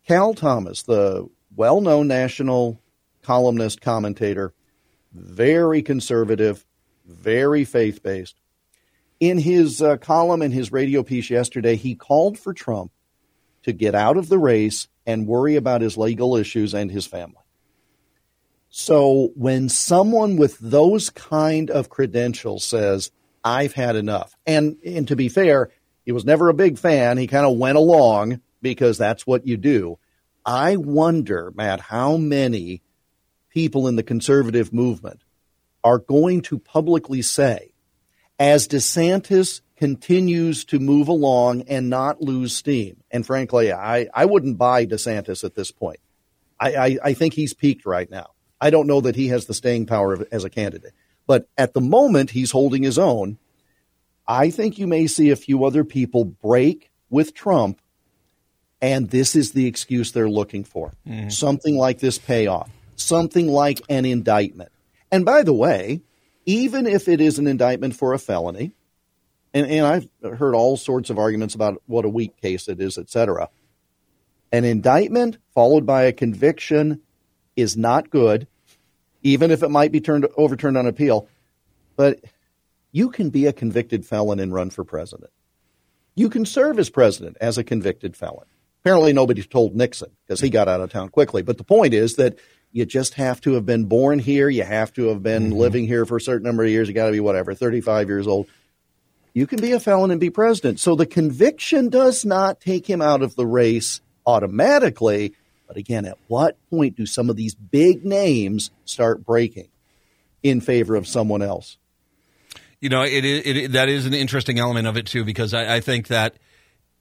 Cal 0.06 0.34
Thomas, 0.34 0.82
the 0.82 1.28
well 1.54 1.80
known 1.80 2.08
national 2.08 2.80
columnist, 3.22 3.80
commentator, 3.80 4.54
very 5.12 5.82
conservative, 5.82 6.64
very 7.04 7.64
faith 7.64 8.02
based. 8.02 8.40
In 9.18 9.38
his 9.38 9.80
uh, 9.80 9.96
column 9.96 10.42
in 10.42 10.52
his 10.52 10.72
radio 10.72 11.02
piece 11.02 11.30
yesterday, 11.30 11.76
he 11.76 11.94
called 11.94 12.38
for 12.38 12.52
Trump 12.52 12.92
to 13.62 13.72
get 13.72 13.94
out 13.94 14.16
of 14.16 14.28
the 14.28 14.38
race 14.38 14.88
and 15.06 15.26
worry 15.26 15.56
about 15.56 15.80
his 15.80 15.96
legal 15.96 16.36
issues 16.36 16.74
and 16.74 16.90
his 16.90 17.06
family. 17.06 17.42
So 18.68 19.30
when 19.34 19.68
someone 19.68 20.36
with 20.36 20.58
those 20.58 21.10
kind 21.10 21.70
of 21.70 21.88
credentials 21.88 22.64
says, 22.64 23.10
I've 23.46 23.72
had 23.72 23.94
enough, 23.94 24.34
and, 24.44 24.76
and 24.84 25.06
to 25.08 25.14
be 25.16 25.28
fair, 25.28 25.70
he 26.04 26.10
was 26.10 26.24
never 26.24 26.48
a 26.48 26.54
big 26.54 26.78
fan. 26.78 27.16
He 27.16 27.28
kind 27.28 27.46
of 27.46 27.56
went 27.56 27.78
along 27.78 28.40
because 28.60 28.98
that's 28.98 29.24
what 29.26 29.46
you 29.46 29.56
do. 29.56 29.98
I 30.44 30.76
wonder, 30.76 31.52
Matt, 31.54 31.80
how 31.80 32.16
many 32.16 32.82
people 33.50 33.86
in 33.86 33.94
the 33.94 34.02
conservative 34.02 34.72
movement 34.72 35.22
are 35.84 35.98
going 35.98 36.42
to 36.42 36.58
publicly 36.58 37.22
say, 37.22 37.72
as 38.38 38.66
DeSantis 38.66 39.60
continues 39.76 40.64
to 40.64 40.80
move 40.80 41.06
along 41.06 41.62
and 41.62 41.88
not 41.88 42.20
lose 42.20 42.54
steam, 42.54 42.96
and 43.12 43.24
frankly, 43.24 43.72
I, 43.72 44.08
I 44.12 44.24
wouldn't 44.24 44.58
buy 44.58 44.86
DeSantis 44.86 45.44
at 45.44 45.54
this 45.54 45.70
point. 45.70 46.00
I, 46.58 46.74
I, 46.74 46.98
I 47.04 47.14
think 47.14 47.34
he's 47.34 47.54
peaked 47.54 47.86
right 47.86 48.10
now. 48.10 48.30
I 48.60 48.70
don't 48.70 48.86
know 48.86 49.02
that 49.02 49.16
he 49.16 49.28
has 49.28 49.46
the 49.46 49.54
staying 49.54 49.86
power 49.86 50.14
of, 50.14 50.26
as 50.32 50.44
a 50.44 50.50
candidate, 50.50 50.94
but 51.26 51.48
at 51.56 51.74
the 51.74 51.80
moment, 51.80 52.30
he's 52.30 52.50
holding 52.50 52.82
his 52.82 52.98
own. 52.98 53.38
I 54.26 54.50
think 54.50 54.78
you 54.78 54.86
may 54.86 55.06
see 55.06 55.30
a 55.30 55.36
few 55.36 55.64
other 55.64 55.84
people 55.84 56.24
break 56.24 56.90
with 57.10 57.34
Trump, 57.34 57.80
and 58.80 59.10
this 59.10 59.36
is 59.36 59.52
the 59.52 59.66
excuse 59.66 60.12
they're 60.12 60.28
looking 60.28 60.64
for. 60.64 60.92
Mm-hmm. 61.06 61.28
Something 61.28 61.76
like 61.76 62.00
this 62.00 62.18
payoff, 62.18 62.70
something 62.96 63.48
like 63.48 63.80
an 63.88 64.04
indictment. 64.04 64.70
And 65.10 65.24
by 65.24 65.42
the 65.42 65.54
way, 65.54 66.02
even 66.44 66.86
if 66.86 67.08
it 67.08 67.20
is 67.20 67.38
an 67.38 67.46
indictment 67.46 67.94
for 67.94 68.12
a 68.12 68.18
felony, 68.18 68.72
and, 69.54 69.66
and 69.66 69.86
I've 69.86 70.38
heard 70.38 70.54
all 70.54 70.76
sorts 70.76 71.10
of 71.10 71.18
arguments 71.18 71.54
about 71.54 71.80
what 71.86 72.04
a 72.04 72.08
weak 72.08 72.40
case 72.40 72.68
it 72.68 72.80
is, 72.80 72.98
et 72.98 73.08
cetera. 73.08 73.48
An 74.52 74.64
indictment 74.64 75.38
followed 75.54 75.86
by 75.86 76.04
a 76.04 76.12
conviction 76.12 77.00
is 77.56 77.76
not 77.76 78.10
good, 78.10 78.46
even 79.26 79.50
if 79.50 79.62
it 79.62 79.70
might 79.70 79.92
be 79.92 80.00
turned 80.00 80.26
overturned 80.36 80.76
on 80.76 80.86
appeal. 80.86 81.28
But 81.96 82.20
you 82.92 83.10
can 83.10 83.30
be 83.30 83.46
a 83.46 83.52
convicted 83.52 84.06
felon 84.06 84.38
and 84.38 84.52
run 84.52 84.70
for 84.70 84.84
president. 84.84 85.30
You 86.14 86.30
can 86.30 86.46
serve 86.46 86.78
as 86.78 86.88
president 86.88 87.36
as 87.40 87.58
a 87.58 87.64
convicted 87.64 88.16
felon. 88.16 88.46
Apparently, 88.82 89.12
nobody 89.12 89.42
told 89.42 89.74
Nixon 89.74 90.10
because 90.24 90.40
he 90.40 90.48
got 90.48 90.68
out 90.68 90.80
of 90.80 90.92
town 90.92 91.08
quickly. 91.08 91.42
But 91.42 91.58
the 91.58 91.64
point 91.64 91.92
is 91.92 92.16
that 92.16 92.38
you 92.72 92.86
just 92.86 93.14
have 93.14 93.40
to 93.42 93.54
have 93.54 93.66
been 93.66 93.86
born 93.86 94.18
here. 94.18 94.48
You 94.48 94.62
have 94.62 94.92
to 94.94 95.08
have 95.08 95.22
been 95.22 95.50
mm-hmm. 95.50 95.58
living 95.58 95.86
here 95.86 96.06
for 96.06 96.18
a 96.18 96.20
certain 96.20 96.46
number 96.46 96.62
of 96.62 96.70
years. 96.70 96.86
You 96.86 96.94
got 96.94 97.06
to 97.06 97.12
be 97.12 97.20
whatever, 97.20 97.52
35 97.52 98.08
years 98.08 98.26
old. 98.26 98.46
You 99.34 99.46
can 99.46 99.60
be 99.60 99.72
a 99.72 99.80
felon 99.80 100.12
and 100.12 100.20
be 100.20 100.30
president. 100.30 100.78
So 100.78 100.94
the 100.94 101.04
conviction 101.04 101.88
does 101.88 102.24
not 102.24 102.60
take 102.60 102.88
him 102.88 103.02
out 103.02 103.22
of 103.22 103.34
the 103.34 103.46
race 103.46 104.00
automatically. 104.24 105.34
But 105.66 105.76
again, 105.76 106.04
at 106.04 106.18
what 106.28 106.56
point 106.70 106.96
do 106.96 107.06
some 107.06 107.30
of 107.30 107.36
these 107.36 107.54
big 107.54 108.04
names 108.04 108.70
start 108.84 109.24
breaking 109.24 109.68
in 110.42 110.60
favor 110.60 110.94
of 110.94 111.06
someone 111.06 111.42
else? 111.42 111.78
You 112.80 112.88
know, 112.88 113.02
it, 113.02 113.24
it, 113.24 113.56
it 113.56 113.72
that 113.72 113.88
is 113.88 114.06
an 114.06 114.14
interesting 114.14 114.58
element 114.58 114.86
of 114.86 114.96
it 114.96 115.06
too, 115.06 115.24
because 115.24 115.54
I, 115.54 115.76
I 115.76 115.80
think 115.80 116.08
that 116.08 116.34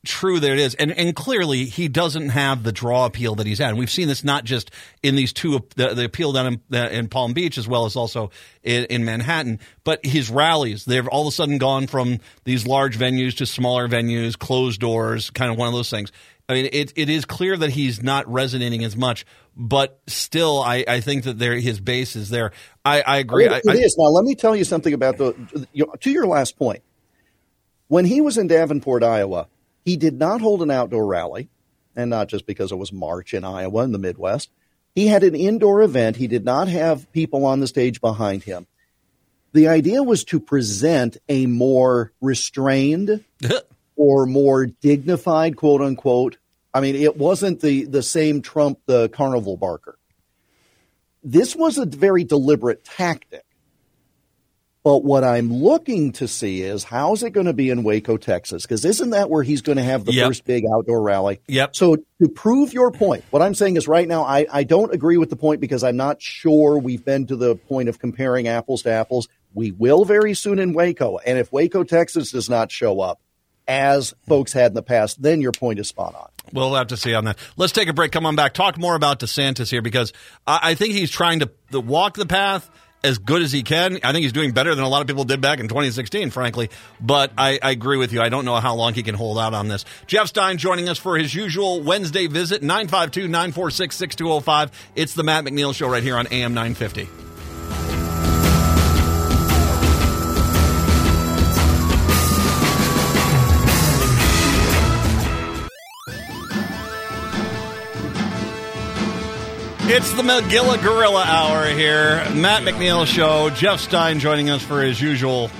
true 0.06 0.40
there 0.40 0.54
it 0.54 0.60
is 0.60 0.76
and 0.76 0.92
and 0.92 1.16
clearly 1.16 1.66
he 1.66 1.88
doesn't 1.88 2.30
have 2.30 2.64
the 2.64 2.72
draw 2.72 3.06
appeal 3.06 3.36
that 3.36 3.48
he's 3.48 3.60
had 3.60 3.70
and 3.70 3.78
we've 3.78 3.90
seen 3.90 4.08
this 4.08 4.24
not 4.24 4.44
just 4.44 4.72
in 5.04 5.16
these 5.16 5.34
two 5.34 5.60
the, 5.76 5.94
the 5.94 6.06
appeal 6.06 6.32
down 6.32 6.48
in, 6.48 6.62
uh, 6.74 6.90
in, 6.90 7.08
Palm 7.08 7.34
Beach 7.34 7.58
as 7.58 7.68
well 7.68 7.86
as 7.86 7.96
also 7.96 8.32
in, 8.64 8.86
in, 8.86 9.06
Manhattan 9.06 9.60
but 9.84 10.06
his 10.06 10.30
rallies 10.30 10.86
they've 10.86 11.08
all 11.08 11.24
of 11.24 11.28
a 11.28 11.32
sudden 11.32 11.58
gone 11.58 11.88
from 11.88 12.20
these 12.44 12.66
large 12.66 12.98
venues 12.98 13.36
to 13.38 13.46
smaller 13.46 13.88
venues 13.88 14.38
closed 14.38 14.80
doors 14.80 15.30
kind 15.30 15.52
of 15.52 15.58
one 15.58 15.68
of 15.68 15.74
those 15.74 15.90
things 15.90 16.12
I 16.48 16.54
mean, 16.54 16.70
it, 16.72 16.94
it 16.96 17.10
is 17.10 17.26
clear 17.26 17.58
that 17.58 17.72
he's 17.72 18.04
not 18.04 18.32
resonating 18.32 18.84
as 18.84 18.96
much, 18.96 19.26
but 19.58 20.00
still, 20.06 20.62
I, 20.62 20.86
I 20.88 21.00
think 21.02 21.24
that 21.24 21.40
there 21.40 21.56
his 21.56 21.80
base 21.80 22.16
is 22.16 22.30
there. 22.30 22.52
I, 22.84 23.02
I 23.02 23.18
agree. 23.18 23.46
It, 23.46 23.64
it 23.66 23.76
is. 23.76 23.98
Now, 23.98 24.10
let 24.10 24.24
me 24.24 24.36
tell 24.36 24.56
you 24.56 24.64
something 24.64 24.94
about 24.94 25.18
the 25.18 25.34
to 26.02 26.12
your 26.12 26.28
last 26.28 26.58
point. 26.58 26.84
When 27.88 28.06
he 28.06 28.22
was 28.22 28.38
in 28.38 28.48
Davenport, 28.48 29.04
Iowa, 29.04 29.48
he 29.86 29.96
did 29.96 30.18
not 30.18 30.42
hold 30.42 30.64
an 30.64 30.72
outdoor 30.72 31.06
rally, 31.06 31.48
and 31.96 32.10
not 32.10 32.28
just 32.28 32.48
because 32.48 32.72
it 32.72 32.78
was 32.78 32.92
March 32.92 33.34
in 33.34 33.46
Iowa 33.46 33.84
in 33.84 33.92
the 33.92 34.00
Midwest. 34.00 34.50
He 34.96 35.08
had 35.08 35.24
an 35.24 35.36
indoor 35.36 35.84
event. 35.84 36.16
He 36.16 36.28
did 36.28 36.44
not 36.44 36.68
have 36.68 37.12
people 37.12 37.46
on 37.46 37.60
the 37.60 37.68
stage 37.68 38.02
behind 38.02 38.44
him. 38.44 38.66
The 39.54 39.68
idea 39.68 40.02
was 40.04 40.24
to 40.26 40.40
present 40.40 41.18
a 41.30 41.46
more 41.46 42.12
restrained 42.20 43.24
or 43.96 44.26
more 44.26 44.66
dignified, 44.66 45.56
quote 45.56 45.82
unquote. 45.82 46.38
I 46.74 46.82
mean, 46.82 46.96
it 46.96 47.16
wasn't 47.16 47.62
the, 47.62 47.86
the 47.86 48.04
same 48.04 48.42
Trump, 48.42 48.80
the 48.86 49.08
carnival 49.10 49.56
barker. 49.56 49.98
This 51.24 51.56
was 51.56 51.78
a 51.78 51.86
very 51.86 52.24
deliberate 52.24 52.84
tactic. 52.84 53.46
But 54.86 55.04
what 55.04 55.24
I'm 55.24 55.52
looking 55.52 56.12
to 56.12 56.28
see 56.28 56.62
is 56.62 56.84
how's 56.84 57.24
it 57.24 57.32
going 57.32 57.48
to 57.48 57.54
be 57.54 57.72
in 57.72 57.82
Waco, 57.82 58.18
Texas? 58.18 58.62
Because 58.62 58.86
isn't 58.86 59.10
that 59.10 59.32
where 59.32 59.42
he's 59.42 59.64
going 59.64 59.80
to 59.80 59.84
have 59.84 60.06
the 60.06 60.14
yep. 60.14 60.28
first 60.28 60.46
big 60.46 60.64
outdoor 60.72 61.02
rally? 61.02 61.42
Yep. 61.48 61.76
So 61.76 61.96
to 61.96 62.30
prove 62.36 62.72
your 62.72 62.92
point, 62.92 63.24
what 63.32 63.42
I'm 63.42 63.56
saying 63.56 63.78
is 63.78 63.88
right 63.88 64.08
now, 64.08 64.22
I, 64.22 64.46
I 64.54 64.64
don't 64.64 64.94
agree 64.94 65.18
with 65.18 65.32
the 65.32 65.38
point 65.38 65.60
because 65.60 65.84
I'm 65.84 65.98
not 65.98 66.22
sure 66.22 66.78
we've 66.78 67.04
been 67.04 67.26
to 67.26 67.36
the 67.36 67.56
point 67.56 67.90
of 67.90 67.98
comparing 67.98 68.48
apples 68.48 68.84
to 68.84 68.92
apples. 68.92 69.28
We 69.56 69.72
will 69.72 70.06
very 70.06 70.36
soon 70.36 70.60
in 70.60 70.74
Waco. 70.74 71.18
And 71.18 71.40
if 71.40 71.52
Waco, 71.52 71.84
Texas 71.84 72.30
does 72.32 72.48
not 72.48 72.72
show 72.72 73.02
up, 73.02 73.20
as 73.68 74.14
folks 74.28 74.54
had 74.54 74.68
in 74.68 74.76
the 74.76 74.84
past, 74.84 75.20
then 75.20 75.42
your 75.42 75.52
point 75.52 75.80
is 75.80 75.88
spot 75.88 76.14
on. 76.14 76.30
We'll 76.54 76.76
have 76.76 76.88
to 76.88 76.98
see 76.98 77.16
on 77.16 77.26
that. 77.26 77.40
Let's 77.58 77.74
take 77.74 77.90
a 77.90 77.94
break. 77.94 78.12
Come 78.12 78.28
on 78.28 78.36
back. 78.36 78.54
Talk 78.54 78.78
more 78.78 78.94
about 78.94 79.20
DeSantis 79.20 79.72
here 79.72 79.82
because 79.82 80.14
I, 80.46 80.76
think 80.76 80.94
he's 80.94 81.10
trying 81.10 81.40
to 81.40 81.50
walk 81.80 82.18
the 82.18 82.28
path 82.28 82.70
as 83.06 83.20
good 83.20 83.42
as 83.42 83.52
he 83.52 83.64
can. 83.64 84.00
I 84.04 84.12
think 84.12 84.24
he's 84.24 84.34
doing 84.34 84.52
better 84.52 84.74
than 84.74 84.84
a 84.84 84.90
lot 84.90 85.02
of 85.02 85.08
people 85.08 85.24
did 85.24 85.40
back 85.40 85.60
in 85.60 85.68
2016, 85.68 86.32
frankly. 86.32 86.70
But 87.00 87.32
I, 87.38 87.60
I, 87.62 87.72
agree 87.72 87.98
with 87.98 88.12
you. 88.12 88.22
I 88.22 88.30
don't 88.30 88.46
know 88.46 88.56
how 88.56 88.76
long 88.76 88.94
he 88.94 89.04
can 89.04 89.16
hold 89.16 89.38
out 89.38 89.54
on 89.54 89.68
this. 89.68 89.86
Jeff 90.08 90.28
Stein 90.28 90.58
joining 90.58 90.90
us 90.90 90.98
for 90.98 91.18
his 91.18 91.34
usual 91.34 91.82
Wednesday 91.82 92.28
visit, 92.28 92.64
952 92.64 93.28
946 93.28 93.96
6205. 93.96 94.72
It's 94.96 95.14
the 95.14 95.24
Matt 95.24 95.46
McNeil 95.46 95.74
Show 95.74 95.88
right 95.88 96.04
here 96.04 96.18
on 96.18 96.28
AM 96.32 96.54
950. 96.54 97.25
It's 109.88 110.12
the 110.14 110.24
Magilla 110.24 110.82
Gorilla 110.82 111.24
Hour 111.24 111.68
here. 111.68 112.28
Matt 112.34 112.64
McNeil 112.64 113.06
Show. 113.06 113.52
Jeff 113.52 113.80
Stein 113.80 114.20
joining 114.20 114.50
us 114.50 114.64
for 114.64 114.82
his 114.82 115.00
usual 115.00 115.52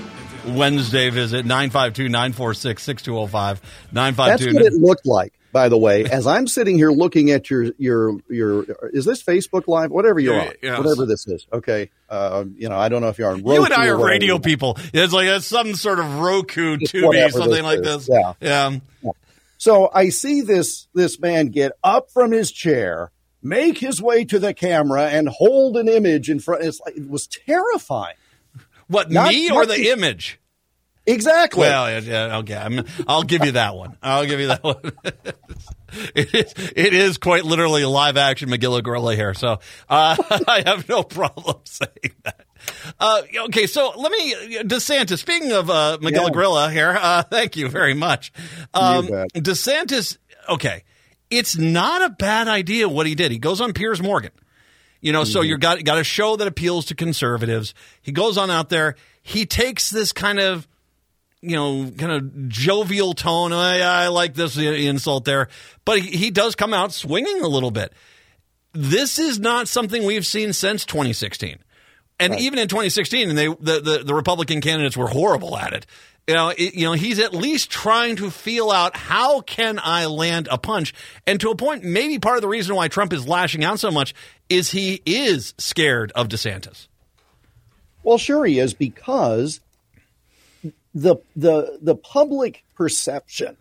Wednesday 0.48 1.10
visit. 1.10 1.46
952 1.46 2.08
946 2.08 2.82
6205. 2.82 3.62
952. 3.92 4.52
That's 4.52 4.56
what 4.56 4.66
it 4.66 4.72
looked 4.80 5.06
like, 5.06 5.32
by 5.52 5.68
the 5.68 5.78
way. 5.78 6.06
As 6.06 6.26
I'm 6.26 6.48
sitting 6.48 6.76
here 6.76 6.90
looking 6.90 7.30
at 7.30 7.48
your, 7.48 7.66
your, 7.78 8.18
your, 8.28 8.64
is 8.92 9.04
this 9.04 9.22
Facebook 9.22 9.68
Live? 9.68 9.92
Whatever 9.92 10.18
you're 10.18 10.40
on. 10.40 10.52
Yes. 10.60 10.76
Whatever 10.76 11.06
this 11.06 11.28
is. 11.28 11.46
Okay. 11.52 11.90
Uh, 12.10 12.46
you 12.56 12.68
know, 12.68 12.76
I 12.76 12.88
don't 12.88 13.02
know 13.02 13.08
if 13.10 13.18
you're 13.18 13.30
on 13.30 13.44
Roku. 13.44 13.52
You 13.52 13.64
and 13.64 13.74
I 13.74 13.86
are 13.86 14.04
radio 14.04 14.40
people. 14.40 14.76
It's 14.92 15.12
like 15.12 15.28
it's 15.28 15.46
some 15.46 15.74
sort 15.76 16.00
of 16.00 16.18
Roku, 16.18 16.78
Tubi, 16.78 17.30
something 17.30 17.62
like 17.62 17.80
this. 17.80 18.08
Yeah. 18.08 18.32
yeah. 18.40 18.78
Yeah. 19.02 19.10
So 19.56 19.88
I 19.94 20.08
see 20.08 20.40
this, 20.40 20.88
this 20.94 21.20
man 21.20 21.50
get 21.50 21.72
up 21.84 22.10
from 22.10 22.32
his 22.32 22.50
chair 22.50 23.12
make 23.48 23.78
his 23.78 24.02
way 24.02 24.24
to 24.24 24.38
the 24.38 24.54
camera 24.54 25.08
and 25.08 25.28
hold 25.28 25.76
an 25.76 25.88
image 25.88 26.28
in 26.30 26.40
front. 26.40 26.64
It's 26.64 26.80
like, 26.80 26.96
it 26.96 27.08
was 27.08 27.26
terrifying. 27.26 28.16
What 28.88 29.10
not, 29.10 29.28
me 29.28 29.50
or 29.50 29.66
the 29.66 29.90
image? 29.90 30.38
Exactly. 31.06 31.60
Well, 31.60 32.02
yeah, 32.02 32.38
okay. 32.38 32.54
i 32.56 33.16
will 33.16 33.22
give 33.22 33.44
you 33.44 33.52
that 33.52 33.76
one. 33.76 33.96
I'll 34.02 34.26
give 34.26 34.40
you 34.40 34.48
that 34.48 34.64
one. 34.64 34.80
it, 36.14 36.34
is, 36.34 36.54
it 36.74 36.92
is 36.92 37.16
quite 37.16 37.44
literally 37.44 37.84
live 37.84 38.16
action 38.16 38.48
Magilla 38.48 38.82
Gorilla 38.82 39.14
here, 39.14 39.32
so 39.32 39.60
uh, 39.88 40.16
I 40.48 40.64
have 40.66 40.88
no 40.88 41.04
problem 41.04 41.58
saying 41.64 42.14
that. 42.24 42.44
Uh, 42.98 43.22
okay, 43.44 43.68
so 43.68 43.92
let 43.96 44.10
me 44.10 44.34
DeSantis. 44.62 45.18
Speaking 45.18 45.52
of 45.52 45.70
uh, 45.70 45.98
Magilla 46.00 46.26
yeah. 46.26 46.30
Gorilla 46.30 46.70
here, 46.72 46.98
uh, 47.00 47.22
thank 47.22 47.56
you 47.56 47.68
very 47.68 47.94
much. 47.94 48.32
Um, 48.74 49.06
DeSantis. 49.06 50.18
Okay, 50.48 50.82
it's 51.30 51.56
not 51.56 52.02
a 52.02 52.10
bad 52.10 52.48
idea 52.48 52.88
what 52.88 53.06
he 53.06 53.14
did. 53.14 53.32
He 53.32 53.38
goes 53.38 53.60
on 53.60 53.72
Piers 53.72 54.02
Morgan. 54.02 54.32
You 55.00 55.12
know, 55.12 55.22
mm-hmm. 55.22 55.32
so 55.32 55.42
you 55.42 55.58
got 55.58 55.82
got 55.84 55.98
a 55.98 56.04
show 56.04 56.36
that 56.36 56.48
appeals 56.48 56.86
to 56.86 56.94
conservatives. 56.94 57.74
He 58.02 58.12
goes 58.12 58.38
on 58.38 58.50
out 58.50 58.70
there. 58.70 58.96
He 59.22 59.46
takes 59.46 59.90
this 59.90 60.12
kind 60.12 60.40
of 60.40 60.66
you 61.42 61.54
know, 61.54 61.92
kind 61.96 62.10
of 62.10 62.48
jovial 62.48 63.14
tone. 63.14 63.52
I, 63.52 63.80
I 63.80 64.08
like 64.08 64.34
this 64.34 64.56
insult 64.56 65.24
there, 65.24 65.48
but 65.84 66.00
he, 66.00 66.16
he, 66.16 66.30
does 66.30 66.56
come 66.56 66.74
out 66.74 66.92
swinging 66.92 67.42
a 67.42 67.46
little 67.46 67.70
bit. 67.70 67.92
This 68.72 69.18
is 69.18 69.38
not 69.38 69.68
something 69.68 70.04
we've 70.04 70.26
seen 70.26 70.52
since 70.52 70.84
2016. 70.84 71.58
And 72.18 72.32
right. 72.32 72.40
even 72.40 72.58
in 72.58 72.68
2016, 72.68 73.34
they, 73.34 73.46
the, 73.46 73.54
the, 73.80 74.02
the 74.06 74.14
Republican 74.14 74.60
candidates 74.60 74.96
were 74.96 75.08
horrible 75.08 75.56
at 75.56 75.72
it 75.72 75.86
you 76.28 76.34
know, 76.34 76.48
it, 76.50 76.74
you 76.74 76.86
know, 76.86 76.92
he's 76.92 77.18
at 77.18 77.34
least 77.34 77.70
trying 77.70 78.16
to 78.16 78.30
feel 78.30 78.70
out 78.70 78.96
how 78.96 79.40
can 79.40 79.80
I 79.82 80.06
land 80.06 80.48
a 80.50 80.58
punch, 80.58 80.94
and 81.26 81.40
to 81.40 81.50
a 81.50 81.56
point, 81.56 81.84
maybe 81.84 82.18
part 82.18 82.36
of 82.36 82.42
the 82.42 82.48
reason 82.48 82.74
why 82.76 82.88
Trump 82.88 83.12
is 83.12 83.28
lashing 83.28 83.64
out 83.64 83.80
so 83.80 83.90
much 83.90 84.14
is 84.48 84.70
he 84.72 85.02
is 85.06 85.54
scared 85.58 86.12
of 86.14 86.28
DeSantis. 86.28 86.88
Well, 88.02 88.18
sure 88.18 88.44
he 88.44 88.58
is 88.60 88.74
because 88.74 89.60
the 90.94 91.16
the 91.36 91.78
the 91.82 91.94
public 91.96 92.64
perception 92.76 93.56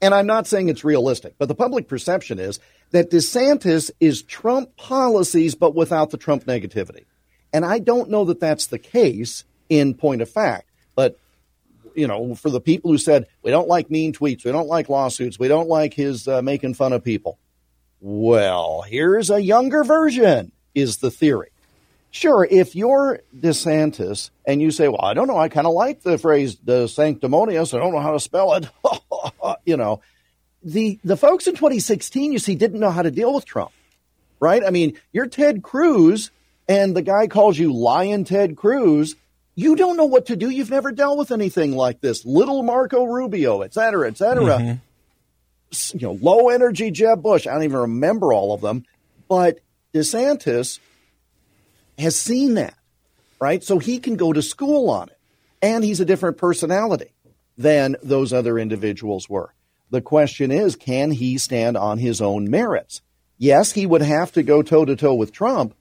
And 0.00 0.14
I'm 0.14 0.26
not 0.26 0.46
saying 0.46 0.68
it's 0.68 0.84
realistic, 0.84 1.34
but 1.38 1.48
the 1.48 1.54
public 1.54 1.88
perception 1.88 2.38
is 2.38 2.60
that 2.90 3.10
DeSantis 3.10 3.90
is 4.00 4.22
Trump 4.22 4.76
policies, 4.76 5.54
but 5.54 5.74
without 5.74 6.10
the 6.10 6.18
Trump 6.18 6.44
negativity. 6.44 7.04
And 7.54 7.64
I 7.64 7.78
don't 7.78 8.10
know 8.10 8.26
that 8.26 8.40
that's 8.40 8.66
the 8.66 8.78
case 8.78 9.44
in 9.70 9.94
point 9.94 10.20
of 10.20 10.28
fact. 10.28 10.68
But, 10.94 11.18
you 11.94 12.06
know, 12.06 12.34
for 12.34 12.50
the 12.50 12.60
people 12.60 12.90
who 12.90 12.98
said, 12.98 13.26
we 13.42 13.50
don't 13.50 13.68
like 13.68 13.90
mean 13.90 14.12
tweets, 14.12 14.44
we 14.44 14.52
don't 14.52 14.68
like 14.68 14.88
lawsuits, 14.88 15.38
we 15.38 15.48
don't 15.48 15.68
like 15.68 15.94
his 15.94 16.28
uh, 16.28 16.42
making 16.42 16.74
fun 16.74 16.92
of 16.92 17.04
people. 17.04 17.38
Well, 18.00 18.82
here's 18.82 19.30
a 19.30 19.42
younger 19.42 19.84
version, 19.84 20.52
is 20.74 20.98
the 20.98 21.10
theory. 21.10 21.50
Sure, 22.10 22.46
if 22.48 22.76
you're 22.76 23.20
DeSantis 23.36 24.30
and 24.44 24.62
you 24.62 24.70
say, 24.70 24.88
well, 24.88 25.02
I 25.02 25.14
don't 25.14 25.26
know, 25.26 25.38
I 25.38 25.48
kind 25.48 25.66
of 25.66 25.72
like 25.72 26.02
the 26.02 26.16
phrase 26.18 26.54
DeSanctimonious, 26.56 27.74
I 27.74 27.78
don't 27.78 27.92
know 27.92 28.00
how 28.00 28.12
to 28.12 28.20
spell 28.20 28.54
it, 28.54 28.68
you 29.64 29.76
know, 29.76 30.00
the, 30.62 30.98
the 31.02 31.16
folks 31.16 31.46
in 31.46 31.54
2016, 31.54 32.32
you 32.32 32.38
see, 32.38 32.54
didn't 32.54 32.80
know 32.80 32.90
how 32.90 33.02
to 33.02 33.10
deal 33.10 33.34
with 33.34 33.44
Trump, 33.44 33.72
right? 34.38 34.62
I 34.64 34.70
mean, 34.70 34.96
you're 35.12 35.26
Ted 35.26 35.62
Cruz 35.62 36.30
and 36.68 36.96
the 36.96 37.02
guy 37.02 37.26
calls 37.26 37.58
you 37.58 37.72
Lyin' 37.72 38.24
Ted 38.24 38.56
Cruz. 38.56 39.16
You 39.54 39.76
don't 39.76 39.96
know 39.96 40.06
what 40.06 40.26
to 40.26 40.36
do. 40.36 40.50
You've 40.50 40.70
never 40.70 40.92
dealt 40.92 41.18
with 41.18 41.30
anything 41.30 41.76
like 41.76 42.00
this. 42.00 42.24
Little 42.24 42.62
Marco 42.62 43.04
Rubio, 43.04 43.62
et 43.62 43.72
cetera, 43.74 44.08
et 44.08 44.16
cetera. 44.18 44.58
Mm-hmm. 44.58 45.98
You 45.98 46.06
know, 46.06 46.18
low 46.20 46.48
energy 46.48 46.90
Jeb 46.90 47.22
Bush. 47.22 47.46
I 47.46 47.52
don't 47.52 47.64
even 47.64 47.78
remember 47.78 48.32
all 48.32 48.52
of 48.52 48.60
them. 48.60 48.84
But 49.28 49.60
DeSantis 49.92 50.78
has 51.98 52.16
seen 52.16 52.54
that, 52.54 52.74
right? 53.40 53.62
So 53.62 53.78
he 53.78 53.98
can 53.98 54.16
go 54.16 54.32
to 54.32 54.42
school 54.42 54.90
on 54.90 55.08
it. 55.08 55.18
And 55.62 55.82
he's 55.82 56.00
a 56.00 56.04
different 56.04 56.36
personality 56.36 57.12
than 57.56 57.96
those 58.02 58.32
other 58.32 58.58
individuals 58.58 59.28
were. 59.30 59.54
The 59.90 60.02
question 60.02 60.50
is, 60.50 60.76
can 60.76 61.12
he 61.12 61.38
stand 61.38 61.76
on 61.76 61.98
his 61.98 62.20
own 62.20 62.50
merits? 62.50 63.00
Yes, 63.38 63.72
he 63.72 63.86
would 63.86 64.02
have 64.02 64.32
to 64.32 64.42
go 64.42 64.62
toe 64.62 64.84
to 64.84 64.96
toe 64.96 65.14
with 65.14 65.32
Trump, 65.32 65.74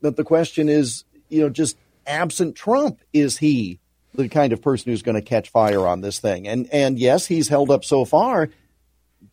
but 0.00 0.16
the 0.16 0.24
question 0.24 0.68
is, 0.68 1.04
you 1.28 1.40
know, 1.40 1.48
just 1.48 1.76
absent 2.06 2.56
Trump, 2.56 3.00
is 3.12 3.38
he 3.38 3.80
the 4.14 4.28
kind 4.28 4.52
of 4.52 4.62
person 4.62 4.90
who's 4.90 5.02
going 5.02 5.14
to 5.14 5.22
catch 5.22 5.50
fire 5.50 5.86
on 5.86 6.00
this 6.00 6.18
thing? 6.18 6.46
And 6.48 6.68
and 6.72 6.98
yes, 6.98 7.26
he's 7.26 7.48
held 7.48 7.70
up 7.70 7.84
so 7.84 8.04
far, 8.04 8.50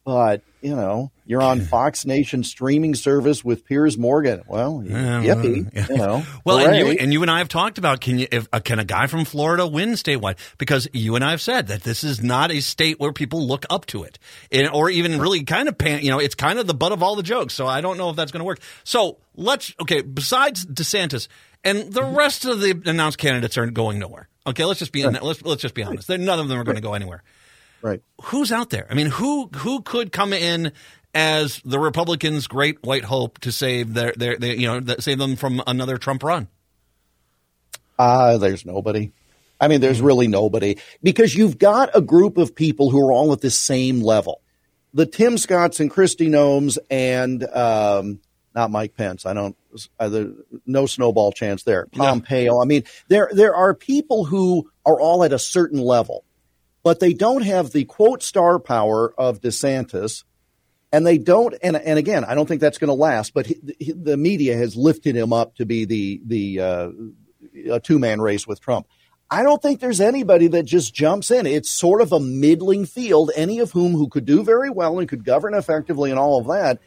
but 0.06 0.42
you 0.62 0.76
know, 0.76 1.12
you're 1.26 1.42
on 1.42 1.62
Fox 1.62 2.06
Nation 2.06 2.44
streaming 2.44 2.96
service 2.96 3.44
with 3.44 3.66
Piers 3.66 3.98
Morgan. 3.98 4.44
Well, 4.48 4.82
yippee, 4.82 5.90
you 5.90 5.98
know. 5.98 6.24
well, 6.46 6.60
and 6.60 6.76
you, 6.76 6.98
and 7.00 7.12
you 7.12 7.22
and 7.22 7.30
I 7.30 7.40
have 7.40 7.50
talked 7.50 7.78
about 7.78 8.00
can 8.00 8.18
you 8.18 8.28
if, 8.32 8.48
uh, 8.54 8.60
can 8.60 8.80
a 8.80 8.86
guy 8.86 9.08
from 9.08 9.26
Florida 9.26 9.68
win 9.68 9.92
statewide? 9.92 10.38
Because 10.58 10.88
you 10.94 11.16
and 11.16 11.24
I 11.24 11.32
have 11.32 11.42
said 11.42 11.68
that 11.68 11.84
this 11.84 12.04
is 12.04 12.24
not 12.24 12.52
a 12.52 12.62
state 12.62 13.00
where 13.00 13.12
people 13.12 13.46
look 13.46 13.66
up 13.70 13.86
to 13.88 14.04
it, 14.04 14.20
and, 14.52 14.70
or 14.70 14.90
even 14.90 15.20
really 15.20 15.44
kind 15.44 15.68
of 15.68 15.78
pan, 15.78 16.02
you 16.02 16.10
know, 16.10 16.20
it's 16.20 16.36
kind 16.36 16.60
of 16.60 16.68
the 16.68 16.74
butt 16.74 16.92
of 16.92 17.04
all 17.04 17.16
the 17.16 17.24
jokes. 17.24 17.54
So 17.54 17.68
I 17.68 17.82
don't 17.82 17.98
know 17.98 18.10
if 18.10 18.16
that's 18.16 18.32
going 18.32 18.42
to 18.42 18.46
work. 18.46 18.60
So 18.84 19.18
let's 19.36 19.74
okay. 19.82 20.02
Besides 20.02 20.66
DeSantis 20.66 21.28
and 21.64 21.92
the 21.92 22.04
rest 22.04 22.46
of 22.46 22.62
the 22.62 22.82
announced 22.86 23.18
candidates 23.18 23.58
aren't 23.58 23.74
going 23.74 24.00
nowhere. 24.00 24.28
Okay, 24.46 24.66
let's 24.66 24.80
just 24.80 24.92
be 24.92 25.06
let's 25.06 25.42
let's 25.44 25.62
just 25.62 25.74
be 25.74 25.84
honest. 25.84 26.10
None 26.10 26.40
of 26.40 26.48
them 26.48 26.60
are 26.60 26.64
going 26.64 26.76
to 26.76 26.82
go 26.82 26.94
anywhere. 26.94 27.24
Right. 27.84 28.02
Who's 28.24 28.54
out 28.54 28.70
there? 28.70 28.88
I 28.90 28.94
mean, 28.94 29.08
who 29.08 29.50
who 29.58 29.82
could 29.82 30.14
come 30.14 30.32
in 30.32 30.72
as 31.14 31.62
the 31.66 31.78
Republicans' 31.78 32.48
great 32.48 32.82
white 32.82 33.04
hope 33.04 33.40
to 33.40 33.52
save 33.52 33.94
their 33.94 34.14
their, 34.16 34.38
their 34.38 34.56
you 34.56 34.68
know 34.68 34.96
save 35.00 35.18
them 35.18 35.36
from 35.36 35.62
another 35.68 35.98
Trump 35.98 36.24
run? 36.24 36.48
Uh, 38.00 38.38
there's 38.38 38.66
nobody. 38.66 39.12
I 39.60 39.68
mean, 39.68 39.82
there's 39.82 40.02
really 40.02 40.28
nobody 40.28 40.78
because 41.04 41.36
you've 41.36 41.58
got 41.58 41.90
a 41.94 42.00
group 42.00 42.38
of 42.38 42.56
people 42.56 42.90
who 42.90 43.06
are 43.06 43.12
all 43.12 43.34
at 43.34 43.42
the 43.42 43.52
same 43.52 44.02
level. 44.02 44.42
The 44.94 45.06
Tim 45.06 45.38
Scotts 45.38 45.82
and 45.82 45.92
Kristi 45.92 46.30
Noems 46.30 46.80
and 46.90 47.44
um, 47.44 48.22
not 48.56 48.72
Mike 48.72 48.96
Pence. 48.96 49.26
I 49.26 49.34
don't. 49.34 49.58
Uh, 50.00 50.26
no 50.66 50.86
snowball 50.86 51.34
chance 51.34 51.64
there. 51.64 51.88
Pompeo. 51.88 52.54
No. 52.54 52.62
I 52.62 52.66
mean, 52.66 52.86
there 53.10 53.30
there 53.34 53.54
are 53.54 53.74
people 53.74 54.24
who 54.24 54.72
are 54.86 55.02
all 55.02 55.26
at 55.26 55.34
a 55.34 55.40
certain 55.40 55.80
level 55.80 56.24
but 56.84 57.00
they 57.00 57.14
don't 57.14 57.44
have 57.44 57.72
the 57.72 57.86
quote 57.86 58.22
star 58.22 58.60
power 58.60 59.14
of 59.18 59.42
DeSantis. 59.42 60.24
And 60.92 61.08
they 61.08 61.18
don't, 61.18 61.56
and, 61.64 61.76
and 61.76 61.98
again, 61.98 62.24
I 62.24 62.36
don't 62.36 62.46
think 62.46 62.62
that's 62.62 62.78
going 62.78 62.90
to 62.90 62.94
last. 62.94 63.34
But 63.34 63.48
he, 63.48 63.56
he, 63.80 63.92
the 63.94 64.16
media 64.16 64.56
has 64.56 64.76
lifted 64.76 65.16
him 65.16 65.34
up 65.34 65.56
to 65.56 65.66
be 65.66 65.86
the 65.86 66.22
the 66.24 66.60
uh, 66.60 67.80
two 67.82 67.98
man 67.98 68.22
race 68.22 68.46
with 68.46 68.60
Trump. 68.60 68.88
I 69.32 69.42
don't 69.42 69.60
think 69.60 69.80
there's 69.80 70.02
anybody 70.02 70.48
that 70.50 70.64
just 70.64 70.94
jumps 70.94 71.32
in. 71.32 71.48
It's 71.48 71.72
sort 71.72 72.02
of 72.02 72.12
a 72.12 72.20
middling 72.20 72.86
field, 72.86 73.32
any 73.36 73.58
of 73.58 73.72
whom 73.72 73.94
who 73.94 74.08
could 74.08 74.26
do 74.26 74.44
very 74.44 74.70
well 74.70 75.00
and 75.00 75.10
could 75.10 75.26
govern 75.26 75.56
effectively 75.56 76.12
and 76.12 76.20
all 76.20 76.40
of 76.40 76.46
that. 76.48 76.78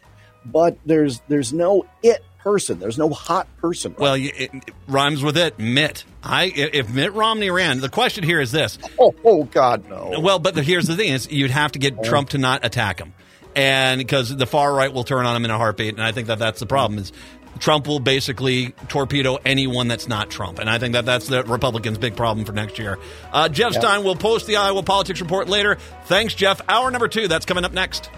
But 0.44 0.78
there's 0.86 1.20
there's 1.26 1.52
no 1.52 1.86
it 2.04 2.22
person. 2.46 2.78
There's 2.78 2.96
no 2.96 3.08
hot 3.10 3.48
person. 3.56 3.90
Right? 3.92 4.00
Well, 4.00 4.14
it, 4.14 4.52
it, 4.54 4.74
rhymes 4.86 5.20
with 5.20 5.36
it. 5.36 5.58
Mitt. 5.58 6.04
I 6.22 6.44
if 6.44 6.88
Mitt 6.88 7.12
Romney 7.12 7.50
ran, 7.50 7.80
the 7.80 7.88
question 7.88 8.22
here 8.22 8.40
is 8.40 8.52
this. 8.52 8.78
Oh, 9.00 9.12
oh 9.24 9.42
God, 9.42 9.88
no. 9.88 10.20
Well, 10.20 10.38
but 10.38 10.54
the, 10.54 10.62
here's 10.62 10.86
the 10.86 10.94
thing: 10.94 11.12
is 11.12 11.28
you'd 11.28 11.50
have 11.50 11.72
to 11.72 11.80
get 11.80 11.96
oh. 11.98 12.04
Trump 12.04 12.30
to 12.30 12.38
not 12.38 12.64
attack 12.64 13.00
him, 13.00 13.14
and 13.56 13.98
because 13.98 14.34
the 14.34 14.46
far 14.46 14.72
right 14.72 14.92
will 14.92 15.02
turn 15.02 15.26
on 15.26 15.34
him 15.34 15.44
in 15.44 15.50
a 15.50 15.58
heartbeat, 15.58 15.94
and 15.94 16.02
I 16.02 16.12
think 16.12 16.28
that 16.28 16.38
that's 16.38 16.60
the 16.60 16.66
problem. 16.66 17.00
Is 17.00 17.12
Trump 17.58 17.88
will 17.88 17.98
basically 17.98 18.70
torpedo 18.86 19.38
anyone 19.44 19.88
that's 19.88 20.06
not 20.06 20.30
Trump. 20.30 20.60
And 20.60 20.70
I 20.70 20.78
think 20.78 20.92
that 20.92 21.04
that's 21.04 21.26
the 21.26 21.42
Republicans' 21.42 21.98
big 21.98 22.14
problem 22.14 22.44
for 22.44 22.52
next 22.52 22.78
year. 22.78 22.98
Uh, 23.32 23.48
Jeff 23.48 23.72
yep. 23.72 23.82
Stein 23.82 24.04
will 24.04 24.14
post 24.14 24.46
the 24.46 24.56
Iowa 24.56 24.82
Politics 24.82 25.20
Report 25.20 25.48
later. 25.48 25.78
Thanks, 26.04 26.34
Jeff. 26.34 26.60
Hour 26.68 26.90
number 26.90 27.08
two, 27.08 27.28
that's 27.28 27.46
coming 27.46 27.64
up 27.64 27.72
next. 27.72 28.10